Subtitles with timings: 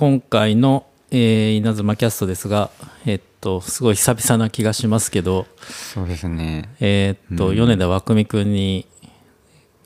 [0.00, 2.70] 今回の、えー、稲妻キャストですが、
[3.04, 6.70] えっと、すごい久々な気がしますけど、そうですね。
[6.80, 8.86] えーっと、米田和久美くんに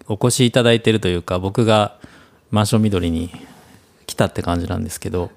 [0.07, 1.99] お越しいただいてるというか、僕が
[2.53, 3.33] マンション緑に
[4.07, 5.33] 来たって感じなんですけど、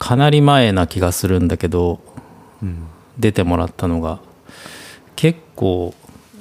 [0.00, 2.00] かなり前な気がするんだけど、
[3.20, 4.18] 出てもらったのが、
[5.14, 5.94] 結構、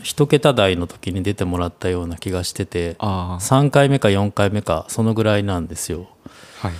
[0.03, 6.07] 一桁台の時に出てもらったような気がしてて、あ3回目か4回目か、そのぐらいなんですよ。
[6.61, 6.77] あ、はい。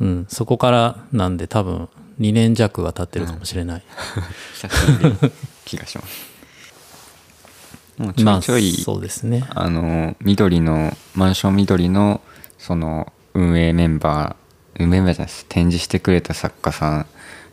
[0.00, 1.88] うん、そこからなんで多分
[2.20, 3.82] 2年弱が経ってるかもしれない。
[4.54, 5.30] 久しぶりな
[5.64, 6.30] 気がします。
[7.98, 9.44] もうちょまあいちょい、そうですね。
[9.50, 12.22] あの、緑の、マンション緑の、
[12.58, 15.46] その、運営メンバー、運営メンバーじゃないです。
[15.48, 17.06] 展示してくれた作家さん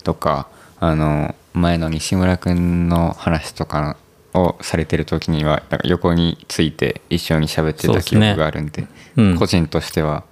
[0.03, 0.47] とか、
[0.79, 3.97] あの、前の西村くんの話とか
[4.37, 10.23] をされてる時には、なんか横について一緒に喋ってた記憶があるんで、うん個人としては、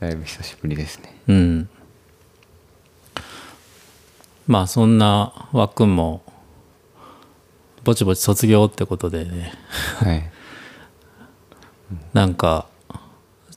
[0.00, 1.14] だいぶ久しぶりですね。
[1.28, 1.68] うん。
[4.46, 6.22] まあそんな枠も
[7.84, 9.52] ぼちぼち卒業ってことでね
[9.98, 10.30] はい。
[12.12, 12.66] なんか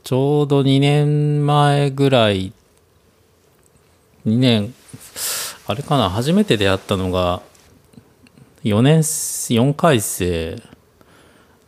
[0.03, 2.53] ちょうど2年前ぐらい
[4.27, 4.73] 2年
[5.65, 7.41] あれかな初めて出会ったのが
[8.63, 10.61] 4年4回生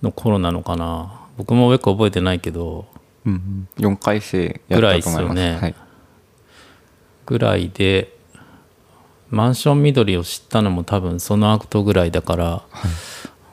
[0.01, 2.85] の頃なのかな僕もよく覚えてないけど
[3.25, 4.61] うん、4回生。
[4.69, 5.75] ぐらいっすよねはい。
[7.25, 8.15] ぐらいで
[9.29, 12.63] マンション緑を知ったのも多分その後ぐらいだから、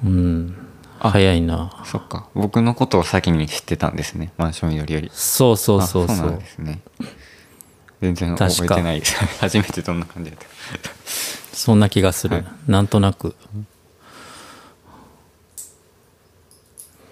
[0.04, 0.56] うん
[1.00, 2.28] 早いなそっか。
[2.34, 4.32] 僕のことを先に知ってたんですね。
[4.36, 5.10] マンション緑より。
[5.12, 6.80] そうそうそうあそうなんですね。
[8.00, 9.16] 全然覚えてないです。
[9.40, 10.48] 初めてどんな感じだった。
[11.52, 12.46] そんな気がする、はい。
[12.66, 13.34] なんとなく。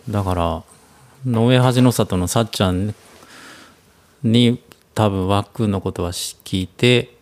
[0.09, 0.63] だから
[1.25, 2.95] 野上恥の里のさっちゃん
[4.23, 4.61] に
[4.95, 7.15] 多分ワックンのことは聞いて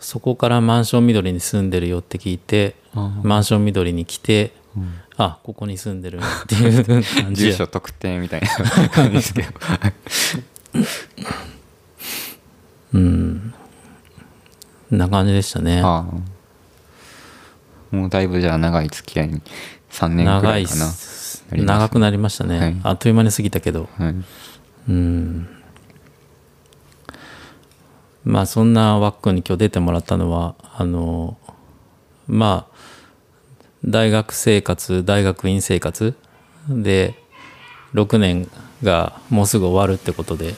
[0.00, 4.52] そこからマンション緑に住んでるよって聞いてマンション緑に来て、
[5.16, 6.84] あここに住んでるっていう
[7.22, 9.48] 感じ住や所特定みたいな感じですけど。
[12.94, 13.19] うん
[15.00, 15.80] な感じでしたね。
[15.82, 17.96] ああ。
[17.96, 19.42] もうだいぶじゃあ長い付き合いに
[19.90, 20.86] 3年くらいかな。
[20.86, 21.78] すなります。
[21.78, 22.76] 長くなりましたね、はい。
[22.84, 23.88] あっという間に過ぎたけど。
[23.98, 24.14] はい。
[24.88, 25.48] うん。
[28.24, 31.38] まあそんなワックンに今日出てもらったのはあの
[32.28, 32.76] まあ
[33.84, 36.14] 大学生活大学院生活
[36.68, 37.14] で
[37.94, 38.48] 6年
[38.82, 40.54] がもうすぐ終わるってことで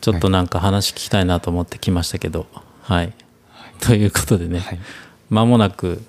[0.00, 2.46] ちょっとなんか話聞きたいなと思って来ましたけど。
[2.82, 3.12] はい、
[3.80, 4.78] ということでね、はい。
[5.30, 6.02] 間もなく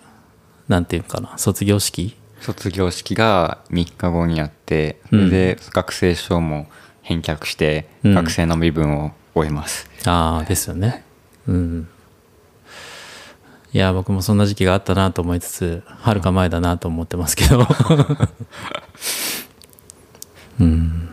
[0.68, 2.16] なんていうかな卒業式？
[2.42, 6.68] 卒業式が3日後にあって、それで学生証も
[7.02, 8.16] 返却して、うん。
[8.16, 9.90] 学生の身分を終えます。
[10.06, 11.04] ああですよね。
[11.48, 11.88] うん。
[13.74, 17.68] いや僕もそんな時期があったなと思いつつはるか前だなと思ってますけど。
[20.60, 21.10] うん。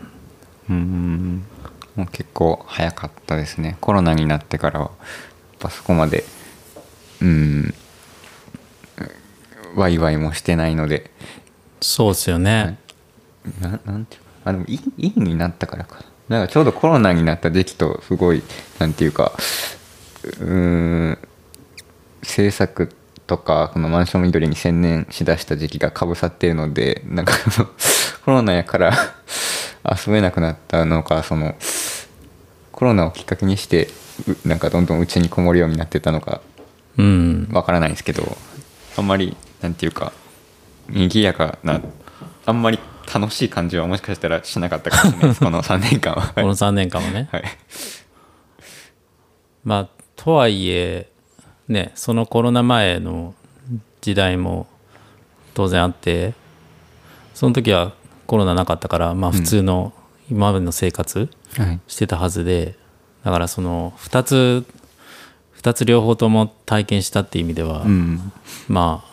[0.69, 1.43] うん。
[1.95, 3.77] もう結構早かったですね。
[3.81, 4.95] コロナになってからはやっ
[5.59, 6.25] ぱそこまで
[7.21, 7.73] うん。
[9.75, 11.11] ワイワイもしてないので。
[11.81, 12.79] そうですよね、
[13.61, 16.03] ななんていうかあでもいいいいになったからか。
[16.29, 18.41] なんかちょうどコロナになった時期とすごい
[18.79, 19.33] なんていうか
[20.23, 21.17] うーん
[22.23, 22.89] 制作
[23.27, 27.69] とかこのマンション緑に専念しだした時期がかぶさっているのでなんかその
[28.25, 28.93] コロナやから
[29.83, 31.55] 遊べなくなったのかその
[32.71, 33.89] コロナをきっかけにして
[34.27, 36.54] うなんかどんどん家にこもるようになってたのかうん
[37.51, 38.37] わからないですけど
[38.97, 40.13] あんまりなんていうか
[40.89, 41.81] 賑やかな
[42.45, 42.79] あんまり
[43.13, 45.39] 楽しい感じはもしかしたらしなかったかもしれないです。
[45.43, 46.33] この3年間は。
[46.33, 47.29] この3年間はね。
[47.31, 47.43] はい。
[49.63, 51.09] まあとはいえ
[51.67, 53.33] ねそのコロナ前の
[54.01, 54.67] 時代も
[55.53, 56.33] 当然あって
[57.33, 57.93] その時は
[58.27, 59.93] コロナなかったからまあ普通の
[60.29, 61.79] 今までの生活はい。
[61.87, 62.75] してたはずで
[63.23, 64.65] だからその2つ
[65.65, 68.31] 2つ両方とも体験したっていう意味では、うん。
[68.67, 69.03] ま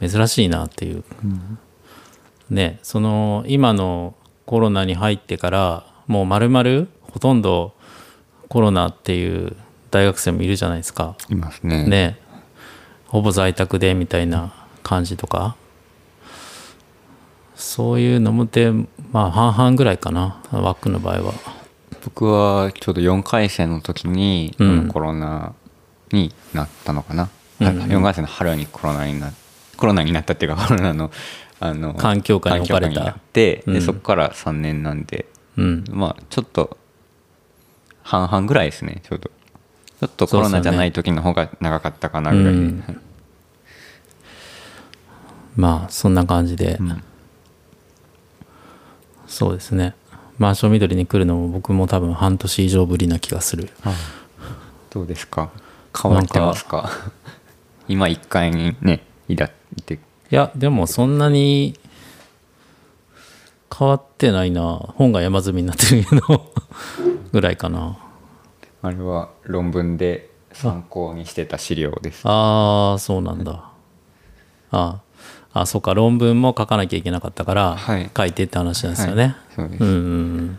[0.00, 1.04] あ珍しいなっていう、
[2.48, 4.14] ねその今の
[4.46, 7.74] コロナに入ってからもう丸々ほとんど
[8.48, 9.56] コロナっていう
[9.90, 11.16] 大学生もいるじゃないですか。
[11.28, 11.86] いますね。
[11.86, 12.18] ね。
[13.06, 15.54] ほぼ在宅でみたいな感じとか。
[17.56, 18.72] そういうのもで
[19.12, 21.34] まあ半々ぐらいかなワックの場合は
[22.04, 24.88] 僕はちょうど4回生の時に、うん。
[24.88, 25.54] コロナ
[26.12, 27.28] になったのかな、
[27.60, 27.66] うん。
[27.66, 29.32] 4回生の春にコロナにな
[29.76, 31.10] コロナになったっていうか コロナの
[31.60, 32.94] あの環境下に置かれた。
[32.94, 33.74] 環境下になって、うん。
[33.74, 35.26] でそこから3年なんで
[35.56, 35.84] うん。
[35.90, 36.76] まあちょっと
[38.02, 39.30] 半々ぐらいですねちょうど。
[40.00, 42.54] ちょっとコロナじゃない時の方が長かったかなぐらい。
[42.54, 43.00] で、うん。
[45.56, 47.02] まあそんな感じで、うん。
[49.26, 49.94] そうですね
[50.38, 53.68] マンション緑に来るのも僕も多分半年以上ぶりな気がする。
[54.90, 55.50] どうですか？
[56.00, 56.90] 変わってますか？
[57.88, 59.46] 今1階にねいら
[59.76, 59.94] いて。
[59.94, 59.98] い
[60.30, 61.78] やでもそんなに
[63.76, 64.62] 変わってないな。
[64.76, 66.52] 本が山積みになってるけど
[67.32, 67.96] ぐらいかな。
[68.82, 73.52] あれは論文で参考にしてた資料ですああそうなんだ。
[73.52, 73.70] あ
[74.70, 75.00] あ
[75.66, 78.10] そうか論文も書かなきゃいけなかったから、はい。
[78.16, 79.68] 書いてって話なんですよね、はい。
[79.78, 80.58] そうん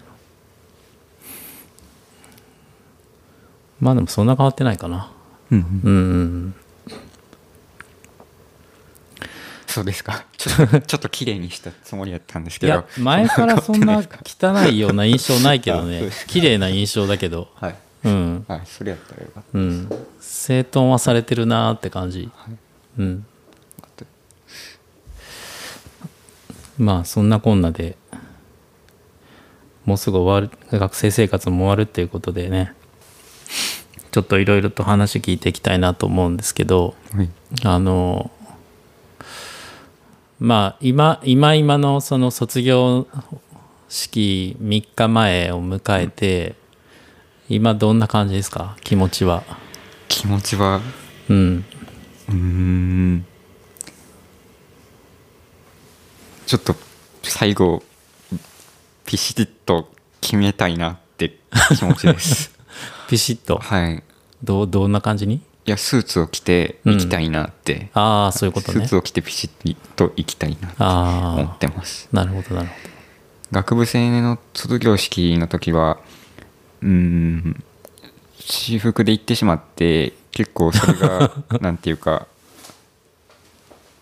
[3.80, 5.12] まあでもそんな変わってないかな。
[5.52, 5.94] うんうん。
[5.94, 6.56] うん
[9.70, 10.26] そうですか。
[10.36, 12.74] ちょっと ちょっと綺麗にしたつもりだったんですけど。
[12.74, 16.02] いや前からそんな 汚いような印象ないけどね。
[16.02, 17.50] です綺麗な印象だけど。
[17.56, 17.76] はい。
[18.06, 18.46] うん。
[18.48, 19.90] はいそれやったらよかっうん。
[20.20, 22.30] 整頓はされてるなーって感じ。
[22.98, 23.26] うん
[26.80, 27.98] まあそんなこんなで
[29.86, 32.74] もうすぐ終わる学生生活も終わるっていうことでね
[34.12, 37.30] ちょっといろいろと話聞いていきたいなと思うんですけどはい。
[37.64, 38.32] あの
[40.40, 43.08] まあ今今今のその卒業
[43.90, 46.56] 式3日前を迎えて
[47.50, 48.78] 今どんな感じですか？
[48.84, 49.44] 気持ちは。
[50.08, 50.82] 気持ちは？
[51.30, 51.66] うん。
[52.30, 53.26] うーん
[56.50, 56.76] ちょっと
[57.22, 57.84] 最後
[59.06, 59.88] ピシッと
[60.20, 61.38] 決めたいなって
[61.78, 62.52] 気持ちです。
[63.08, 63.60] ピシッと？
[63.60, 64.02] はい。
[64.44, 65.36] どうどんな感じに？
[65.36, 68.80] いやスーツを着て行きたいなって、ああそういうことね。
[68.80, 72.10] スーツを着てピシッと行きたいなって思あってます。
[72.12, 72.74] あなるほどなるほ
[73.52, 76.00] 学部生の卒業式の時は
[76.82, 77.64] うーん
[78.40, 81.32] 私服で行ってしまって結構それが
[81.62, 82.26] なんていうか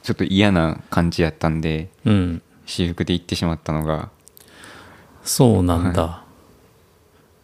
[0.08, 2.42] ちょっと嫌な感じやったんでどうん。
[2.66, 4.10] 私服で行ってしまったのが。
[5.22, 6.24] そうなんだ、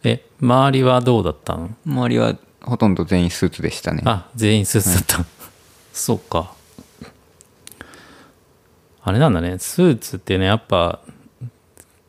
[0.02, 1.76] え周りはどうだったの？
[1.84, 4.00] 周りはほとんど全員スーツでしたね。
[4.06, 5.26] あ全員スーツだった、
[5.92, 6.54] そうか。
[9.02, 9.58] あれなんだね。
[9.58, 11.00] スーツってねやっぱ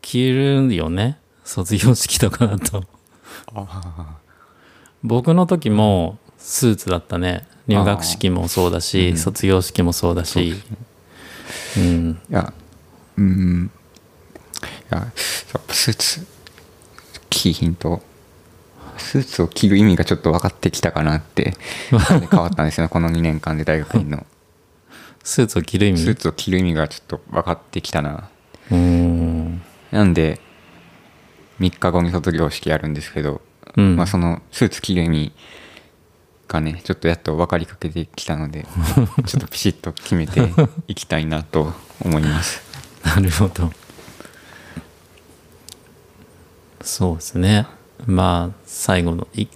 [0.02, 1.20] 着るよね。
[1.44, 2.86] 卒業式とかだと。
[5.04, 10.56] 僕の時もスーツだったね入学式もそうだし、卒業式もそうだし。
[11.78, 12.22] うん。
[12.30, 12.54] いや
[13.18, 13.72] うーん。
[14.64, 15.12] いややっ
[15.68, 16.26] ぱスーツ
[17.30, 18.02] 着ひんと
[18.98, 21.56] スーツを着る意味がちょっと分かってきたかなって
[21.90, 24.26] 変わったんですよこの2年間で大学院の。
[25.24, 26.04] スーツを着る意味？
[26.04, 28.30] スーツを着る意味がちょっと分かってきたな。
[28.72, 29.62] うーん。
[29.92, 30.40] なんで
[31.60, 33.42] 3日後に卒業式やるんですけど、
[33.76, 33.96] うん。
[33.96, 35.32] まあそのスーツ着る意味
[36.48, 38.66] がねちょっとやっと分かりかけてきたので
[39.26, 40.42] ちょっとピシッと決めて
[40.88, 42.62] いきたいなと思います。
[43.04, 43.72] なるほど。
[46.82, 47.68] そうですね。
[48.06, 49.48] まあ最後のい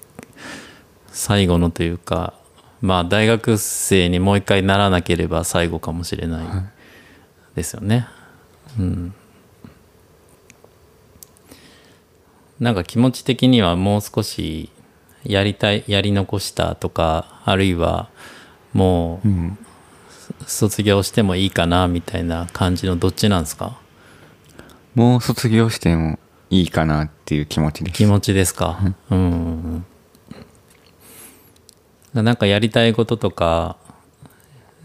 [1.11, 2.33] 最後のというか
[2.81, 6.45] まあ大学生にもう一回ならなければ最後かもしれない。
[7.55, 8.07] ですよね、
[8.77, 9.13] うん。
[12.59, 14.69] なんか気持ち的にはもう少し
[15.23, 18.09] やりたいやり残したとかあるいは
[18.73, 19.57] もううん。
[20.45, 23.77] 卒業してもいいかなみたいな感じのどっちなんですか？
[24.93, 26.19] もう卒業しても
[26.51, 27.97] いいかなっていう気持ちです。
[27.97, 28.79] 気持ちですか？
[29.09, 29.85] うん。
[32.13, 33.75] なんかやりたいこととか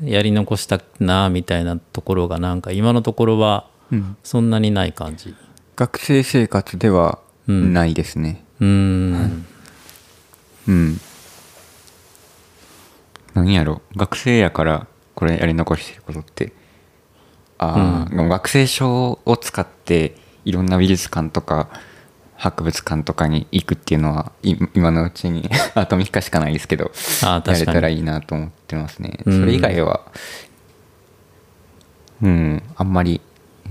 [0.02, 4.16] やり残したなみたいなところがなんか今のところはうん。
[4.24, 5.34] そんなにない感じ？
[5.76, 7.74] 学生生活ではうん。
[7.74, 8.42] ないですね。
[8.60, 9.46] うん
[10.68, 11.00] うん、
[13.34, 13.82] 何やろ？
[13.96, 16.52] 学生やからこれやり残してることって。
[17.58, 21.68] ああ、でも学生証を使っていろんな美術館とか
[22.36, 26.90] 博物館とかに行くっていうのはい今のうちにあと3日しかないですけど
[27.22, 29.20] あやれたらいいなと思ってますね。
[29.24, 29.46] そうん。
[29.46, 30.00] れ以外は
[32.22, 33.20] うんあんまり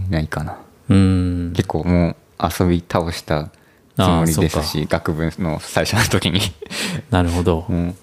[0.10, 0.58] ないかな。
[0.90, 1.54] うん。
[1.56, 3.52] 結構もう遊び倒した
[3.96, 6.40] つもりですし学部の最初の時に。
[7.12, 7.66] なるほど。
[7.70, 7.96] も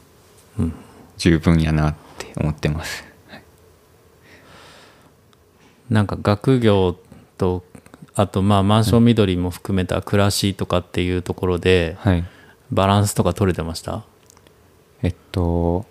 [0.59, 0.71] う、
[1.19, 3.05] 十分やなって思ってます。
[5.89, 6.97] なんか学業
[7.39, 7.65] と
[8.15, 12.25] あとまあマンション緑も含めた暮らしとかっていうところではい。
[12.71, 14.05] バランスとか取れてました？
[15.03, 15.85] えっと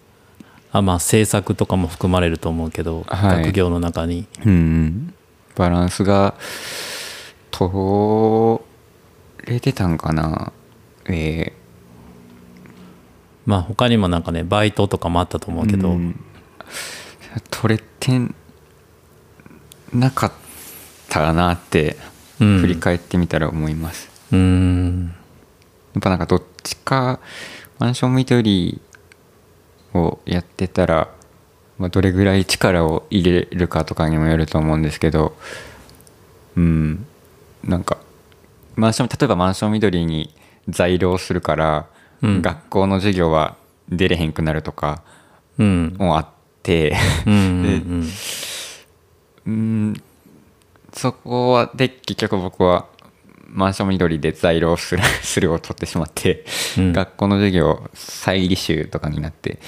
[0.71, 3.43] あまあ制作とかも含まれると思うけど、はい。
[3.43, 4.25] 学業の中に。
[4.45, 5.13] うん
[5.57, 6.35] バランスが
[7.51, 7.69] 取
[9.49, 10.53] れてたんかな？
[11.05, 11.53] えー。
[13.45, 16.19] まあ他にもなんかねバイトとかもあったと思うけど、うん。
[17.49, 18.19] 取れて
[19.93, 20.31] なかっ
[21.09, 21.97] たなって
[22.39, 22.59] うん。
[22.59, 25.15] 振り返ってみたら思います、うーん。
[25.93, 27.19] やっぱなんかどっちか
[27.79, 28.81] マンション緑
[29.93, 31.09] をやってたら、
[31.77, 35.35] まあ、どれぐらい力を入れるかとかにもよると思うんですけど
[36.55, 37.05] うん。
[37.63, 37.97] なんか
[38.79, 40.33] マンション例えばマンション緑に
[40.67, 41.89] 在寮するから、
[42.21, 42.41] うん。
[42.41, 43.57] 学校の授業は
[43.89, 45.03] 出れへんくなるとか
[45.57, 45.95] うん。
[45.97, 46.27] もあっ
[46.63, 46.95] て。
[47.25, 48.09] うんうん
[49.45, 50.03] うん。
[50.93, 52.87] そこはで結局僕は
[53.47, 56.45] マンション緑で在寮する するを取ってしまって、
[56.77, 56.93] うん。
[56.93, 59.59] 学校の授業再履修とかになって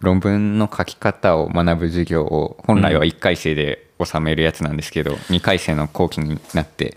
[0.00, 6.96] 論文の書き方を学ぶ授業を本来は1回生で収めるやつなんですけど、2回生の後期になって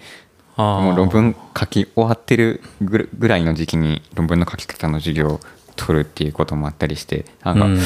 [0.57, 5.39] もう論文書き終わってるぐらいの時期に論文の書き方の授業を
[5.75, 7.79] 取るっていうこともあったりしてなんか、うん。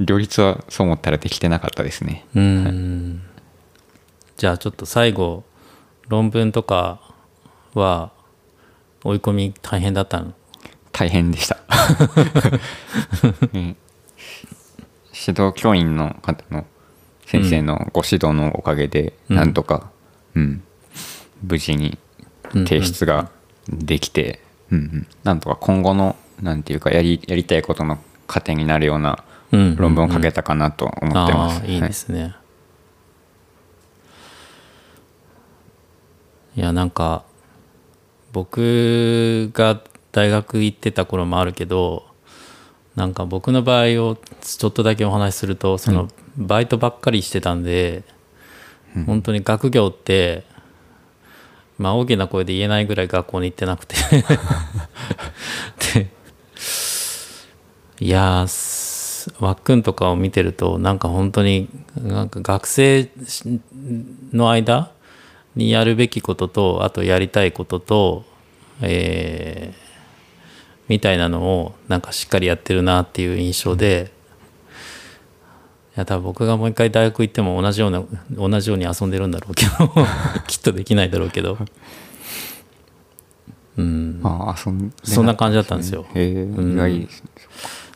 [0.00, 2.24] 両立はそう思ったらできてなかったですね。
[2.34, 3.22] うーん
[4.36, 5.44] じゃあちょっと最後
[6.08, 7.00] 論文とか
[7.74, 8.10] は
[9.04, 10.32] 追い込み大変だったの？
[10.90, 11.58] 大変でした、
[13.52, 13.76] う ん
[15.14, 16.66] 指導教員の方の
[17.26, 19.36] 先生のご指導のおかげで、うん。
[19.36, 19.90] なんとか、
[20.34, 20.62] うん
[21.42, 21.98] 無事に
[22.52, 23.30] 提出が
[23.68, 25.06] できて、うんうん。
[25.24, 31.60] なんとか今後のなんていうかやりやりたいことの糧になるようなうん論文を書けたかなと思ってます。
[31.60, 32.34] ああいいですね、
[36.56, 37.24] い、やなんか
[38.32, 39.80] 僕が
[40.10, 42.06] 大学行ってた頃もあるけど
[42.96, 48.04] なんか僕の場合をちょっとだけお話しするとそのバイトばっかりしてたんで、
[49.06, 50.44] 本当に学業って
[51.82, 53.96] まあ大きな声で言えないぐらい学校に行ってなくて。
[55.94, 56.08] で
[58.00, 58.46] いや
[59.38, 63.08] わっくんとかを見てるとなんか本当になんか学生
[64.32, 64.90] の間
[65.54, 68.24] にやるべきこととあとやりたいことと、
[68.80, 69.82] えー
[70.88, 74.12] みたいなのをなんかしっかりやってるなっていう印象で、
[75.94, 79.70] いや多分僕がもう一回大学行っても同じような同じように遊んでるんだろうけど
[80.48, 81.58] きっとできないだろうけど。
[83.76, 84.20] うん。
[84.22, 86.06] ああそんそんな感じだったんですよ。
[86.14, 86.72] へえうん。
[86.72, 87.30] 意外ですね。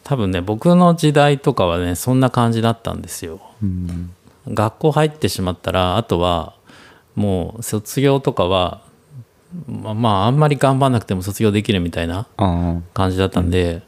[0.05, 3.41] 多分ね僕の時代とかはねそんな感じだったんですよ。
[3.63, 4.11] うん。
[4.49, 6.55] 学校入ってしまったらあとは
[7.15, 8.83] もう卒業とかは
[9.67, 13.83] まあまああんまり頑張んなくても卒業できるみたいなあ感じだったんで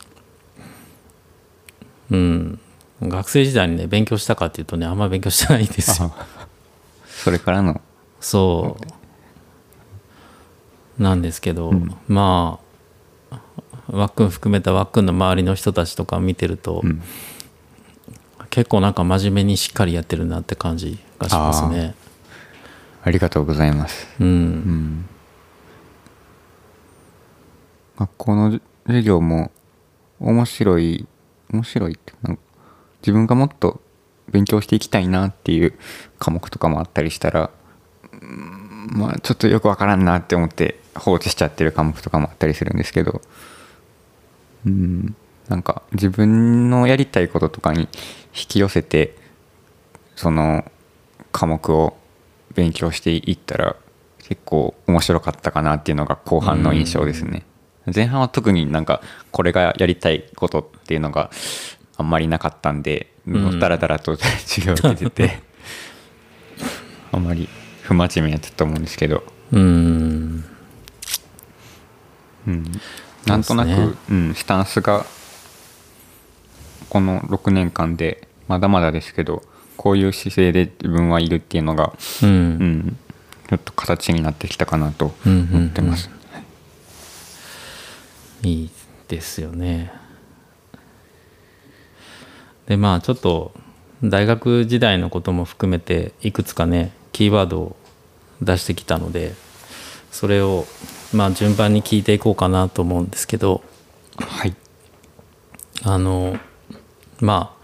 [2.11, 2.61] うん、
[3.01, 6.13] 学生時代にね勉強したかっていうとねあんまり勉強してないんですよ。
[6.17, 6.49] あ
[7.07, 7.81] それからの。
[8.21, 8.77] そ
[10.99, 11.03] う。
[11.03, 11.95] なんですけど、うん。
[12.09, 12.59] ま
[13.31, 13.41] あ
[13.89, 17.03] わっくん含めたわっくんの周りの人たちとか見てると、うん。
[18.51, 21.95] 結構なんか真面目にしっかりやってるなって感じがしますね。
[23.05, 24.09] ありがとうございます。
[24.19, 25.09] うん、うん。
[27.99, 29.51] 学校の授業も
[30.21, 31.07] 面白い
[31.53, 32.43] 面白いってなんか
[33.03, 33.81] 自分がもっと
[34.31, 35.75] 勉強していきたいなっていう
[36.19, 37.51] 科目とかもあったりしたら
[38.13, 43.21] うんまあちょっとよくわからんなって思って放置しちゃってる科目とかもあったりするんですけど
[44.67, 45.17] うん
[45.49, 47.89] なんか自分のやりたいこととかに引
[48.49, 49.17] き寄せて
[50.15, 50.71] その
[51.33, 51.97] 科目を
[52.55, 53.77] 勉強していったら
[54.19, 57.45] 結構面白かったかなっていうのが後半の印象ですね。
[57.95, 59.01] 前半は特になんか
[59.31, 61.31] これがやりたいことっていうのが
[61.99, 63.59] あんまりなかったんで、ん。
[63.59, 65.41] だらだらと授業を受けてて
[67.13, 67.49] あんまり
[67.83, 70.45] 不真面目やったと思うんですけど、うん。
[72.47, 72.81] うん、
[73.27, 73.91] なんとなく、ね。
[74.11, 75.05] うん、スタンスが
[76.89, 79.43] この6年間でまだまだですけど
[79.77, 82.49] こういう姿勢で自分はいるっていうのが、ううん。
[82.51, 82.97] ん、
[83.49, 86.11] ちょっと形になってきたかなと思ってます。
[88.43, 88.71] いい
[89.09, 89.93] ですよね
[92.69, 93.53] でまあちょっと
[94.05, 97.77] 大学時代のことも含めていくつかねキーワードを
[98.41, 99.35] 出してきたので
[100.13, 100.67] それを
[101.13, 103.63] まあ順番に聞いていこうかなと思うんですけど
[104.21, 104.55] はい、
[105.85, 106.37] あの
[107.21, 107.59] まあ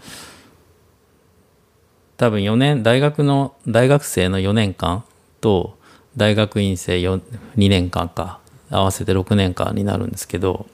[2.17, 5.03] 多分4年大学の大学生の4年間
[5.41, 5.77] と
[6.15, 7.21] 大学院生4
[7.57, 8.39] 2年間か
[8.71, 10.65] 合わせて6年間になるんですけど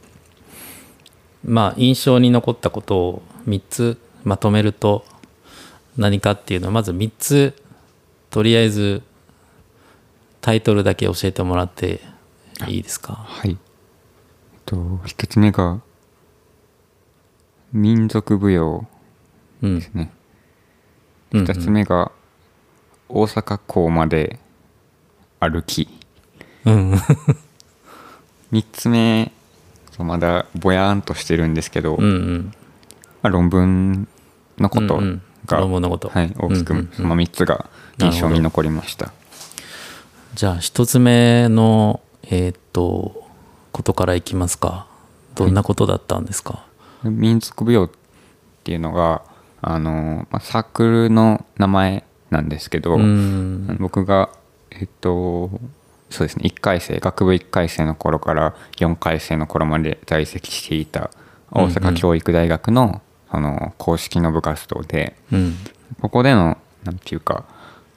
[1.44, 5.06] まあ印象に残ったことを3つまとめると
[5.98, 7.54] 何かっていうのはまず3つ
[8.30, 9.02] とりあえず
[10.42, 12.02] タイトルだけ教えてもらって
[12.68, 13.14] いいですか？
[13.14, 13.52] はい。
[13.52, 13.58] えっ
[14.66, 15.82] と、一つ目が、
[17.74, 18.88] 民族舞踊
[19.62, 20.12] うんですね。
[21.32, 21.44] うん。
[21.44, 22.12] 2つ目が
[23.10, 24.40] 大阪港まで
[25.40, 25.88] 歩き。
[26.66, 26.94] うん。
[28.52, 29.32] 3つ目
[30.00, 32.54] まだぼやーんとしてるんですけど、うんうん。
[33.22, 34.08] まあ、論文
[34.62, 35.22] のことうんうん。
[35.46, 36.10] が、論文のこと。
[36.10, 36.92] はい、大きくうんうんうん。
[36.96, 39.12] その3つが印象に残りました、
[40.34, 43.28] じゃあ一つ目のえーっと
[43.72, 44.88] ことからいきますか。
[45.36, 46.66] どんなことだったんですか、
[47.04, 47.90] 民族舞踊っ
[48.64, 49.22] ていうのが
[49.62, 53.78] あの、まあ、サークルの名前なんですけど、うん。
[53.80, 54.30] 僕が
[54.72, 55.50] えっと
[56.10, 61.10] そうですね1回生学部1回生の頃から4回生の頃まで在籍していた
[61.52, 63.02] 大阪教育大学の,、
[63.32, 65.56] その公式の部活動でうん。
[66.02, 67.46] ここでのなんていうか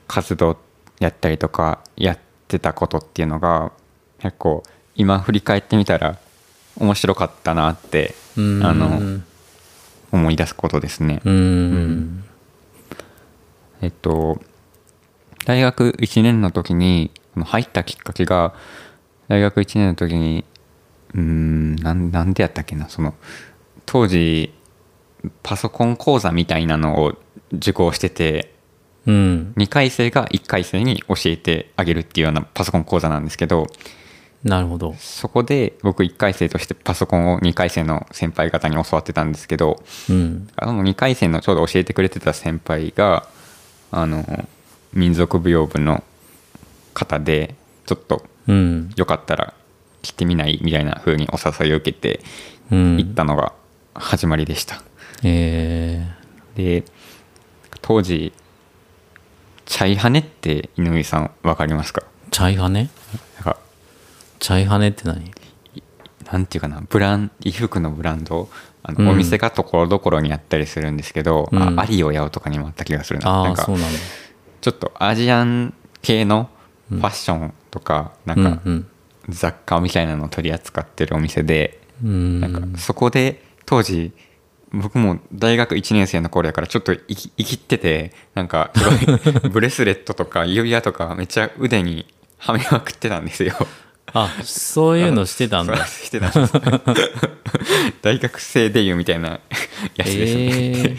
[0.07, 0.57] 活動
[0.99, 3.71] やったりとかやってたことっていうのが
[4.19, 4.63] 結構
[4.95, 6.17] 今振り返ってみたら
[6.77, 8.65] 面白かったなってうん。
[8.65, 9.21] あの
[10.11, 11.21] 思い出すことですね。
[11.25, 12.23] うん。
[13.81, 14.39] えっと
[15.45, 18.53] 大学1年の時に入ったきっかけが
[19.27, 20.45] 大学1年の時に
[21.13, 23.13] うーんなんなんでやったっけなその
[23.85, 24.53] 当時
[25.43, 27.13] パソコン講座みたいなのを
[27.53, 28.53] 受講してて
[29.05, 29.53] うん。
[29.57, 33.67] 2回生が1回生に教えてあげるっていうようなパソコン講座なんですけど
[34.43, 34.95] なるほど。
[34.99, 40.49] そこで僕1回生としてパソコンを2回生の先輩方に教わってたんですけどうん。
[40.55, 43.27] あの2回生のちょうど教えてくれてた先輩が
[43.91, 44.47] あの
[44.93, 46.03] 民族舞踊部の
[46.93, 47.55] 方で
[47.85, 48.91] ちょっとうん。
[48.95, 49.53] よかったら
[50.01, 50.59] 来てみない？
[50.63, 52.21] みたいな風にお誘いを受けて
[52.71, 52.97] うん。
[52.97, 53.53] 行ったのが
[53.95, 54.83] 始まりでした、
[55.23, 56.07] え
[56.55, 56.83] で
[57.81, 58.33] 当時
[59.65, 62.01] チャイハネって井上さん分かりますか？
[62.01, 62.89] ー、チャイハネ？
[63.35, 63.57] なんか
[64.39, 65.31] チャイハネって何？
[66.31, 68.49] なんていうかなブラン衣服のブランド？
[68.83, 69.09] あの、うん。
[69.09, 71.79] お店がところどころにあったりするんですけど、うん。
[71.79, 73.41] あアリオヤオとかにもあった気がするな。
[73.41, 73.65] あなんか
[74.61, 76.49] ちょっとアジアン系の
[76.89, 78.87] ファッションとか、なんかうん。
[79.29, 82.41] 雑貨みたいなのを取り扱ってるお店で、うん。
[82.41, 84.11] なんかそこで当時
[84.71, 92.05] 僕も大学1年生の頃やからちょっと生き生きっててなんかすごい ブレスレットとか指輪とかめっちゃ腕に
[92.37, 93.55] はめまくってたんですよ。
[94.13, 96.53] あそういうのしてたんだ してたんです
[98.01, 99.39] 大学生デビューみたいな
[99.97, 100.97] やつですね。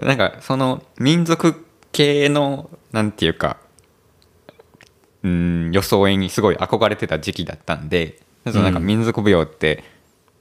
[0.00, 3.58] えなんかその民族系のなんていうか
[5.22, 9.82] うん装いにすごい憧れてた時期だったんでそのなんかうん民族舞踊って、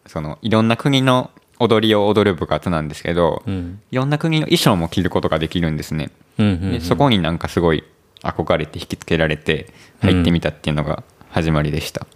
[0.07, 6.11] そのいろんな国の踊りを踊る部活なんですけど、うんいろんな国の衣装も着ることができるんですね。
[6.37, 7.83] うんうんうんでそこになんかすごい
[8.21, 12.07] 憧れて引きつけられて入ってみたっていうのが始まりでした。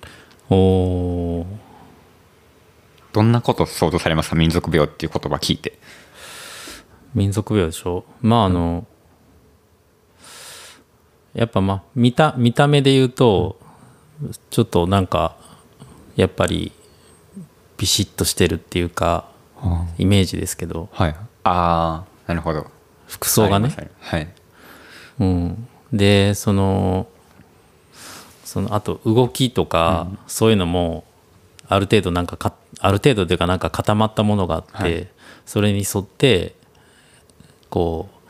[0.50, 1.45] おー
[3.13, 4.36] どんなこと想像されますか？
[4.36, 5.80] 民族舞踊っていう言葉聞いて。
[7.15, 8.06] 民族舞踊でしょ？
[8.21, 8.86] まああの、
[11.34, 13.60] やっぱまあ見た見た目で言うと
[14.50, 15.36] ちょっとなんか
[16.15, 16.71] やっぱり
[17.78, 19.30] ビシッとしてるっていうか
[19.98, 20.90] イメージですけど。
[20.92, 21.16] はい。
[21.44, 22.68] ああ、なるほど。
[23.08, 23.76] 服装がね。
[24.00, 24.28] はい。
[25.20, 27.08] うん、でその
[28.44, 31.04] そのあと動きとか、そういうのも
[31.68, 35.08] ある程度なんかかある程度というかなんか固まったものがあって、はい。
[35.46, 36.56] それに沿って
[37.70, 38.30] こう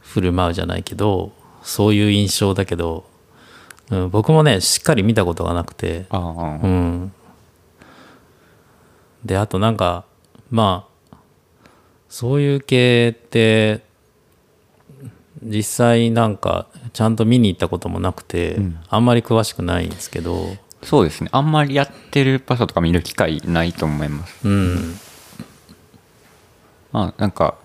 [0.00, 1.32] 振る舞うじゃないけど
[1.62, 3.04] そういう印象だけど、
[3.90, 7.12] うん、僕もねしっかり見たことがなくて、ああ、うん、
[9.24, 10.04] であとなんか
[10.50, 11.16] まあ
[12.08, 13.82] そういう系って
[15.42, 21.28] 実際なんかちゃんと見に行ったこともなくて、うんあんまり詳しくないんですけどそうですね。
[21.32, 24.48] あんまりやってる場所とか見る機会ないと思います。
[24.48, 24.94] うん
[26.92, 27.56] まあ、なんか、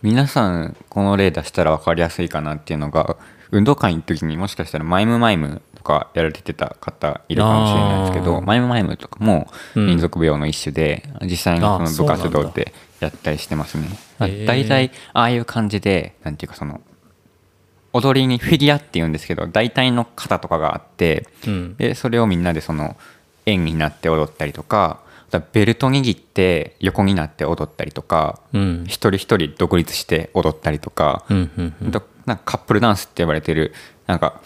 [0.00, 3.16] 皆さんこの例出したら分かりやすいかなっていうのが、
[3.50, 9.86] 運動会の時にもしかしたらマイムマイムとかやられてた方いるかもしれないですけど、マイムマイムとかもうん。
[9.86, 13.88] 民族舞踊の一種で、実際にそあの部活動でやったりしてますね。
[14.20, 14.46] へー。
[14.46, 16.82] 大体ああいう感じで、なんていうかその、
[17.94, 21.76] 踊りにフィギュアっていうんですけど、大体の型とかがあって、うん。
[21.76, 22.96] でそれをみんなでその
[23.46, 25.00] 円になって踊ったりとか
[25.52, 28.84] ベルト握って横になって踊ったりとか、うん。
[28.86, 31.88] 一人一人独立して踊ったりとか、うんうんうん。
[31.88, 33.72] あとなんかカップルダンスって呼ばれてる
[34.06, 34.40] なんか、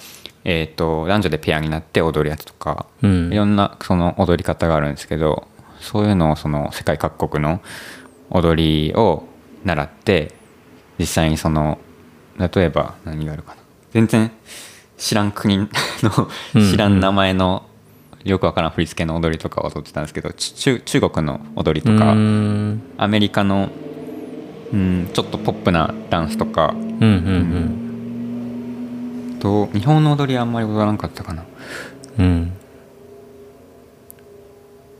[0.44, 3.32] えー、と男女でペアになって踊るやつとか、うん。
[3.32, 5.46] いろんなその踊り方があるんですけど
[5.80, 7.60] そういうのをその世界各国の
[8.30, 9.24] 踊りを
[9.64, 10.34] 習って
[10.98, 11.78] 実際にその
[12.38, 13.62] 例えば何があるかな。
[13.92, 14.30] 全然
[14.96, 15.66] 知らん国の
[16.54, 16.70] うん。
[16.70, 17.66] 知らん名前の
[18.24, 23.68] よくわからん振り付けの踊りとかを踊ってたんですけどち中中国の踊りとか、アメリカの
[24.72, 27.00] うんちょっとポップなダンスとかうんうん
[29.42, 31.44] と日本の踊りはあんまり踊らなかったかな。
[32.18, 32.24] うん。
[32.24, 32.52] うん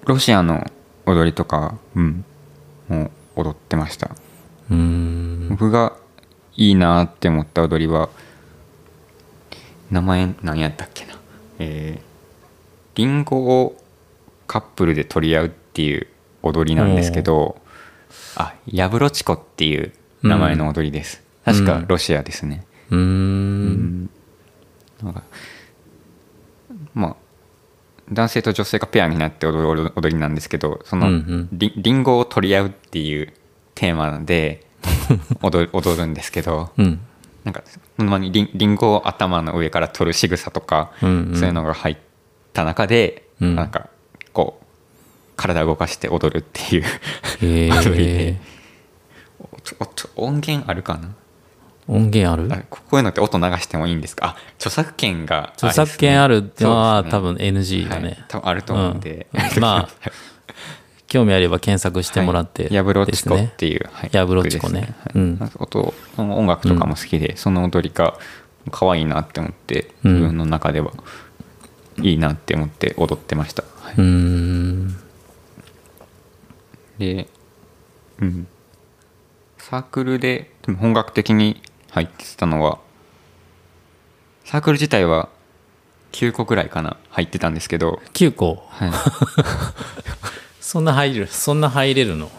[0.05, 0.66] ロシアの
[1.07, 2.24] 踊りとか、うん、
[2.88, 3.05] も
[3.37, 4.11] う踊ってました。
[4.68, 5.48] うーん。
[5.50, 5.96] 僕が
[6.57, 8.09] いいなって思った踊りは
[9.92, 11.14] 名前何やったっけな。
[11.61, 12.12] えー
[12.94, 13.76] リンゴを
[14.46, 16.09] カップルで取り合うっていう
[16.42, 17.57] 踊りなんですけど
[18.37, 24.11] あヤブロチコっていう名前の踊りです、確かロシアですね、うーん
[25.02, 25.22] なんか
[26.94, 27.16] まあ
[28.10, 31.48] 男性と女性がペアになって踊る踊りなんですけどそのうんうん。
[31.52, 33.32] リリンゴを取り合うっていう
[33.74, 34.66] テーマで
[35.42, 37.00] 踊る踊るんですけどうん。
[37.44, 37.62] なんか
[37.98, 41.36] ほんまにリンリンゴを頭の上から取る仕草とか、うんうん。
[41.36, 41.96] そういうのが入っ
[42.52, 43.56] た中で、うん。
[43.56, 43.88] なんか
[44.32, 44.64] こう
[45.36, 46.84] 体を動かして踊るっていう
[47.40, 48.40] へ 踊りえで
[50.16, 51.14] 音源あるかな？
[51.92, 52.48] 音源ある？
[52.52, 54.26] あここういうのって音流してもいいんですか？
[54.26, 59.62] あ著作権が著作権あるってのは、多分 NG だね、はい、多分あると思うんで、うん。
[59.62, 60.11] まあ
[61.09, 62.74] 興味あれば検索してもらってはい。
[62.74, 64.11] ヤブロチコっていう、はい。
[64.12, 64.94] ヤブロチコね。
[65.14, 65.50] うんはい。
[65.59, 68.16] 音音楽とかも好きで、その踊りが
[68.70, 70.14] 可愛いなって思ってうん。
[70.14, 70.92] 自分の中では
[72.00, 73.94] いいなって思って踊ってました、はい。
[73.96, 74.96] うーん。
[76.98, 77.28] で、
[78.20, 78.46] うん、
[79.59, 81.61] サークルででも本格的に
[81.92, 82.78] 入ってたのは
[84.44, 85.28] サークル自体は
[86.12, 88.62] 9個ぐらいかな入ってたんですけど、9個？
[88.68, 88.90] はい、
[90.61, 92.31] そんな入るそんな入れるの？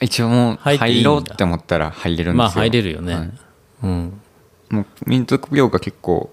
[0.00, 2.44] 一応もう入ろうって思ったら入れるんですよ。
[2.44, 3.30] まあ入れるよね、はい。
[3.84, 4.20] うん。
[4.70, 6.30] もう民族舞踊が結構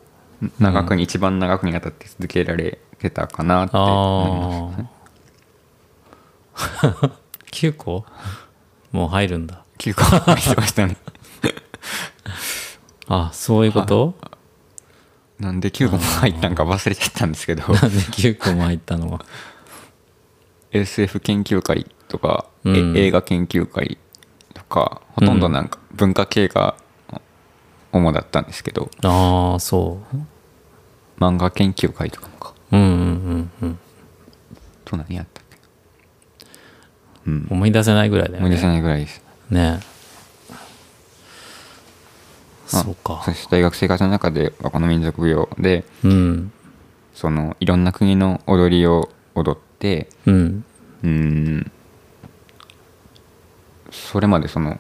[0.60, 4.88] 長くに、一番長くにわたって続けられてたかなって思いま
[6.58, 7.12] すああ
[7.52, 8.06] 9個？
[8.92, 9.64] もう入るんだ。
[9.78, 10.98] 9個入ってましたね
[13.08, 14.16] あそういうこと、
[15.40, 17.64] なんで9個も入ったんか忘れちゃったんですけど。
[17.74, 19.12] なんで9個も入ったの？
[19.12, 19.26] は
[20.72, 22.98] SF 研究会とか、えうん。
[22.98, 23.98] 映画研究会
[24.54, 26.76] とかほとんどなんか文化系が
[27.92, 30.00] 主だったんですけど、ああそ
[31.20, 32.54] 漫画研究会とかもか。
[32.72, 32.96] ううんうんう
[33.36, 33.80] んうん。
[34.86, 35.58] と何やったっけ
[37.28, 37.48] うん。
[37.50, 38.40] 思い出せないぐらいだよね。
[38.40, 39.22] 思い出せないぐらいです。
[39.50, 39.68] ね。
[39.68, 39.80] あ
[42.78, 43.22] そうか。
[43.26, 46.52] そして大学生活の中でこの民族舞踊でうん。
[47.14, 50.66] そのいろんな国の踊りを踊ってうん。
[51.04, 51.72] うーん。
[53.92, 54.80] それまでその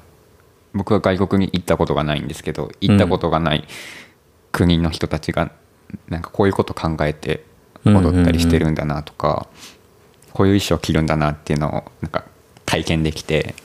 [0.73, 3.67] 僕は外国に行ったことがないんですけど行ったことがない
[4.51, 5.51] 国の人たちが
[6.07, 7.43] なんかこういうこと考えて
[7.85, 9.47] 踊ったりしてるんだなとか
[10.31, 12.23] こういう衣装を着るんだなっていうのをなんか
[12.65, 13.55] 体験できて